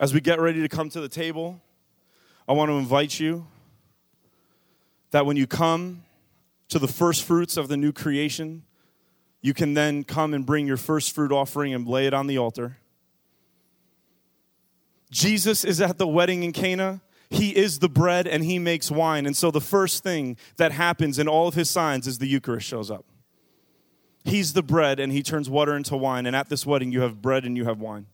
As 0.00 0.12
we 0.12 0.20
get 0.20 0.40
ready 0.40 0.60
to 0.60 0.68
come 0.68 0.88
to 0.90 1.00
the 1.00 1.08
table, 1.08 1.60
I 2.48 2.52
want 2.52 2.68
to 2.70 2.74
invite 2.74 3.20
you 3.20 3.46
that 5.12 5.24
when 5.24 5.36
you 5.36 5.46
come 5.46 6.02
to 6.68 6.78
the 6.78 6.88
first 6.88 7.22
fruits 7.22 7.56
of 7.56 7.68
the 7.68 7.76
new 7.76 7.92
creation, 7.92 8.64
you 9.40 9.54
can 9.54 9.74
then 9.74 10.02
come 10.02 10.34
and 10.34 10.44
bring 10.44 10.66
your 10.66 10.76
first 10.76 11.14
fruit 11.14 11.30
offering 11.30 11.72
and 11.72 11.86
lay 11.86 12.06
it 12.06 12.14
on 12.14 12.26
the 12.26 12.38
altar. 12.38 12.78
Jesus 15.10 15.64
is 15.64 15.80
at 15.80 15.98
the 15.98 16.08
wedding 16.08 16.42
in 16.42 16.52
Cana. 16.52 17.00
He 17.30 17.56
is 17.56 17.78
the 17.78 17.88
bread 17.88 18.26
and 18.26 18.42
he 18.42 18.58
makes 18.58 18.90
wine. 18.90 19.26
And 19.26 19.36
so 19.36 19.52
the 19.52 19.60
first 19.60 20.02
thing 20.02 20.36
that 20.56 20.72
happens 20.72 21.18
in 21.20 21.28
all 21.28 21.46
of 21.46 21.54
his 21.54 21.70
signs 21.70 22.08
is 22.08 22.18
the 22.18 22.26
Eucharist 22.26 22.66
shows 22.66 22.90
up. 22.90 23.04
He's 24.24 24.54
the 24.54 24.62
bread 24.62 24.98
and 24.98 25.12
he 25.12 25.22
turns 25.22 25.48
water 25.48 25.76
into 25.76 25.96
wine. 25.96 26.26
And 26.26 26.34
at 26.34 26.48
this 26.48 26.66
wedding, 26.66 26.90
you 26.90 27.02
have 27.02 27.22
bread 27.22 27.44
and 27.44 27.56
you 27.56 27.64
have 27.66 27.78
wine. 27.78 28.06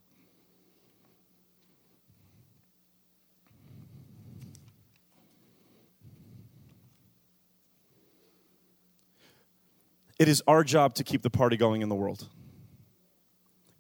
It 10.21 10.29
is 10.29 10.43
our 10.47 10.63
job 10.63 10.93
to 10.97 11.03
keep 11.03 11.23
the 11.23 11.31
party 11.31 11.57
going 11.57 11.81
in 11.81 11.89
the 11.89 11.95
world. 11.95 12.29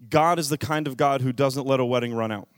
God 0.08 0.38
is 0.38 0.48
the 0.48 0.56
kind 0.56 0.86
of 0.86 0.96
God 0.96 1.20
who 1.20 1.34
doesn't 1.34 1.66
let 1.66 1.80
a 1.80 1.84
wedding 1.84 2.14
run 2.14 2.32
out. 2.32 2.48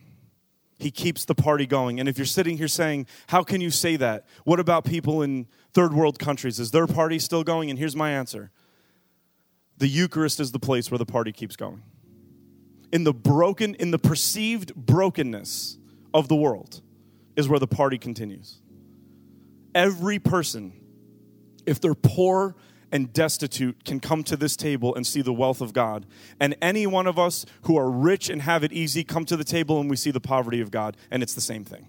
He 0.78 0.92
keeps 0.92 1.24
the 1.24 1.34
party 1.34 1.66
going. 1.66 1.98
And 1.98 2.08
if 2.08 2.16
you're 2.16 2.24
sitting 2.24 2.56
here 2.56 2.68
saying, 2.68 3.08
How 3.26 3.42
can 3.42 3.60
you 3.60 3.70
say 3.70 3.96
that? 3.96 4.26
What 4.44 4.60
about 4.60 4.84
people 4.84 5.20
in 5.20 5.48
third 5.72 5.94
world 5.94 6.20
countries? 6.20 6.60
Is 6.60 6.70
their 6.70 6.86
party 6.86 7.18
still 7.18 7.42
going? 7.42 7.70
And 7.70 7.78
here's 7.78 7.96
my 7.96 8.12
answer 8.12 8.52
the 9.78 9.88
Eucharist 9.88 10.38
is 10.38 10.52
the 10.52 10.60
place 10.60 10.92
where 10.92 10.98
the 10.98 11.04
party 11.04 11.32
keeps 11.32 11.56
going. 11.56 11.82
In 12.92 13.02
the 13.02 13.12
broken, 13.12 13.74
in 13.74 13.90
the 13.90 13.98
perceived 13.98 14.76
brokenness 14.76 15.76
of 16.14 16.28
the 16.28 16.36
world, 16.36 16.82
is 17.34 17.48
where 17.48 17.58
the 17.58 17.66
party 17.66 17.98
continues. 17.98 18.60
Every 19.74 20.20
person, 20.20 20.72
if 21.66 21.80
they're 21.80 21.94
poor 21.94 22.54
and 22.92 23.12
destitute 23.12 23.84
can 23.84 23.98
come 23.98 24.22
to 24.24 24.36
this 24.36 24.54
table 24.54 24.94
and 24.94 25.06
see 25.06 25.22
the 25.22 25.32
wealth 25.32 25.60
of 25.62 25.72
God. 25.72 26.06
And 26.38 26.54
any 26.60 26.86
one 26.86 27.06
of 27.06 27.18
us 27.18 27.46
who 27.62 27.76
are 27.78 27.90
rich 27.90 28.28
and 28.28 28.42
have 28.42 28.62
it 28.62 28.72
easy 28.72 29.02
come 29.02 29.24
to 29.24 29.36
the 29.36 29.44
table 29.44 29.80
and 29.80 29.88
we 29.90 29.96
see 29.96 30.10
the 30.10 30.20
poverty 30.20 30.60
of 30.60 30.70
God, 30.70 30.96
and 31.10 31.22
it's 31.22 31.34
the 31.34 31.40
same 31.40 31.64
thing. 31.64 31.88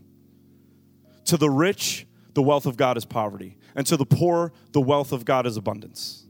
To 1.25 1.37
the 1.37 1.49
rich, 1.49 2.07
the 2.33 2.41
wealth 2.41 2.65
of 2.65 2.77
God 2.77 2.97
is 2.97 3.05
poverty, 3.05 3.57
and 3.75 3.85
to 3.87 3.97
the 3.97 4.05
poor, 4.05 4.53
the 4.71 4.81
wealth 4.81 5.11
of 5.11 5.25
God 5.25 5.45
is 5.45 5.57
abundance. 5.57 6.25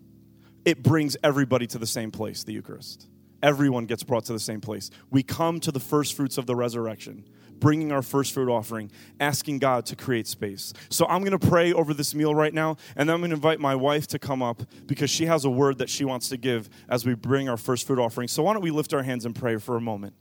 It 0.66 0.82
brings 0.82 1.16
everybody 1.24 1.68
to 1.68 1.78
the 1.78 1.88
same 1.88 2.12
place, 2.12 2.44
the 2.44 2.54
Eucharist. 2.54 3.08
Everyone 3.42 3.86
gets 3.86 4.04
brought 4.04 4.26
to 4.26 4.34
the 4.34 4.40
same 4.40 4.62
place. 4.62 4.90
We 5.12 5.22
come 5.22 5.60
to 5.62 5.72
the 5.72 5.80
first 5.80 6.16
fruits 6.16 6.38
of 6.38 6.46
the 6.46 6.56
resurrection 6.56 7.26
bringing 7.64 7.94
our 7.94 8.02
first 8.02 8.34
fruit 8.34 8.52
offering, 8.52 8.92
asking 9.22 9.58
God 9.58 9.86
to 9.86 9.96
create 9.96 10.28
space. 10.28 10.74
So 10.90 11.06
I'm 11.08 11.22
going 11.24 11.40
to 11.40 11.48
pray 11.48 11.72
over 11.72 11.94
this 11.94 12.14
meal 12.14 12.36
right 12.36 12.54
now, 12.54 12.76
and 12.98 13.08
then 13.08 13.14
I'm 13.14 13.22
going 13.22 13.30
to 13.30 13.38
invite 13.38 13.62
my 13.62 13.74
wife 13.74 14.06
to 14.08 14.20
come 14.20 14.44
up 14.44 14.64
because 14.86 15.10
she 15.10 15.28
has 15.28 15.46
a 15.46 15.50
word 15.50 15.78
that 15.78 15.90
she 15.90 16.04
wants 16.04 16.28
to 16.28 16.38
give 16.38 16.70
as 16.90 17.06
we 17.06 17.16
bring 17.16 17.48
our 17.48 17.56
first 17.56 17.88
fruit 17.88 18.00
offering. 18.00 18.28
So 18.28 18.44
why 18.44 18.52
don't 18.52 18.62
we 18.62 18.70
lift 18.70 18.94
our 18.94 19.04
hands 19.04 19.26
and 19.26 19.34
pray 19.34 19.56
for 19.56 19.78
a 19.78 19.82
moment? 19.82 20.14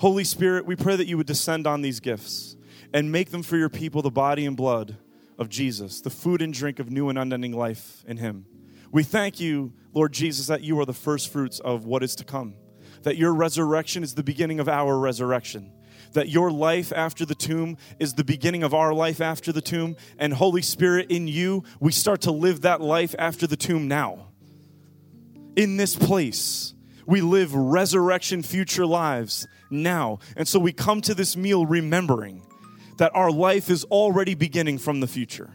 Holy 0.00 0.24
Spirit, 0.24 0.66
we 0.66 0.76
pray 0.76 0.94
that 0.94 1.06
you 1.06 1.16
would 1.16 1.26
descend 1.26 1.66
on 1.66 1.80
these 1.80 2.00
gifts 2.00 2.54
and 2.92 3.10
make 3.10 3.30
them 3.30 3.42
for 3.42 3.56
your 3.56 3.70
people 3.70 4.02
the 4.02 4.10
body 4.10 4.44
and 4.44 4.54
blood 4.54 4.98
of 5.38 5.48
Jesus, 5.48 6.02
the 6.02 6.10
food 6.10 6.42
and 6.42 6.52
drink 6.52 6.78
of 6.78 6.90
new 6.90 7.08
and 7.08 7.18
unending 7.18 7.56
life 7.56 8.04
in 8.06 8.18
Him. 8.18 8.44
We 8.92 9.04
thank 9.04 9.40
you, 9.40 9.72
Lord 9.94 10.12
Jesus, 10.12 10.48
that 10.48 10.60
you 10.60 10.78
are 10.80 10.84
the 10.84 10.92
first 10.92 11.32
fruits 11.32 11.60
of 11.60 11.86
what 11.86 12.02
is 12.02 12.14
to 12.16 12.24
come, 12.24 12.56
that 13.04 13.16
your 13.16 13.32
resurrection 13.32 14.02
is 14.02 14.14
the 14.14 14.22
beginning 14.22 14.60
of 14.60 14.68
our 14.68 14.98
resurrection 14.98 15.72
that 16.14 16.28
your 16.28 16.50
life 16.50 16.92
after 16.94 17.24
the 17.24 17.34
tomb 17.34 17.76
is 17.98 18.14
the 18.14 18.24
beginning 18.24 18.62
of 18.62 18.74
our 18.74 18.94
life 18.94 19.20
after 19.20 19.52
the 19.52 19.60
tomb. 19.60 19.96
And 20.18 20.32
Holy 20.32 20.62
Spirit, 20.62 21.10
in 21.10 21.28
you, 21.28 21.64
we 21.78 21.92
start 21.92 22.22
to 22.22 22.32
live 22.32 22.62
that 22.62 22.80
life 22.80 23.14
after 23.18 23.46
the 23.46 23.56
tomb 23.56 23.86
now. 23.86 24.28
In 25.56 25.76
this 25.76 25.94
place, 25.94 26.74
we 27.06 27.20
live 27.20 27.54
resurrection 27.54 28.42
future 28.42 28.86
lives 28.86 29.46
now. 29.70 30.18
And 30.36 30.48
so 30.48 30.58
we 30.58 30.72
come 30.72 31.00
to 31.02 31.14
this 31.14 31.36
meal 31.36 31.66
remembering 31.66 32.42
that 32.96 33.14
our 33.14 33.30
life 33.30 33.70
is 33.70 33.84
already 33.84 34.34
beginning 34.34 34.78
from 34.78 35.00
the 35.00 35.06
future. 35.06 35.50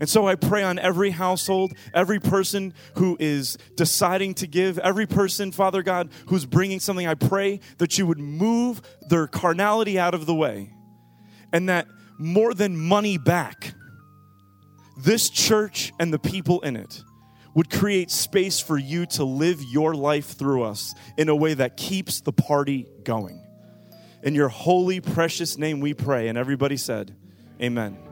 And 0.00 0.08
so 0.08 0.26
I 0.26 0.34
pray 0.34 0.62
on 0.62 0.78
every 0.78 1.10
household, 1.10 1.74
every 1.94 2.18
person 2.18 2.74
who 2.96 3.16
is 3.20 3.58
deciding 3.76 4.34
to 4.34 4.46
give, 4.46 4.78
every 4.78 5.06
person, 5.06 5.52
Father 5.52 5.82
God, 5.82 6.10
who's 6.26 6.46
bringing 6.46 6.80
something, 6.80 7.06
I 7.06 7.14
pray 7.14 7.60
that 7.78 7.98
you 7.98 8.06
would 8.06 8.18
move 8.18 8.82
their 9.08 9.26
carnality 9.26 9.98
out 9.98 10.14
of 10.14 10.26
the 10.26 10.34
way 10.34 10.74
and 11.52 11.68
that 11.68 11.86
more 12.18 12.54
than 12.54 12.76
money 12.76 13.18
back, 13.18 13.74
this 14.96 15.28
church 15.30 15.92
and 15.98 16.12
the 16.12 16.18
people 16.18 16.60
in 16.60 16.76
it 16.76 17.02
would 17.54 17.70
create 17.70 18.10
space 18.10 18.60
for 18.60 18.78
you 18.78 19.04
to 19.04 19.24
live 19.24 19.62
your 19.62 19.94
life 19.94 20.38
through 20.38 20.62
us 20.62 20.94
in 21.18 21.28
a 21.28 21.36
way 21.36 21.54
that 21.54 21.76
keeps 21.76 22.20
the 22.20 22.32
party 22.32 22.86
going. 23.04 23.44
In 24.22 24.34
your 24.34 24.48
holy, 24.48 25.00
precious 25.00 25.58
name 25.58 25.80
we 25.80 25.92
pray. 25.94 26.28
And 26.28 26.38
everybody 26.38 26.76
said, 26.76 27.14
Amen. 27.60 28.11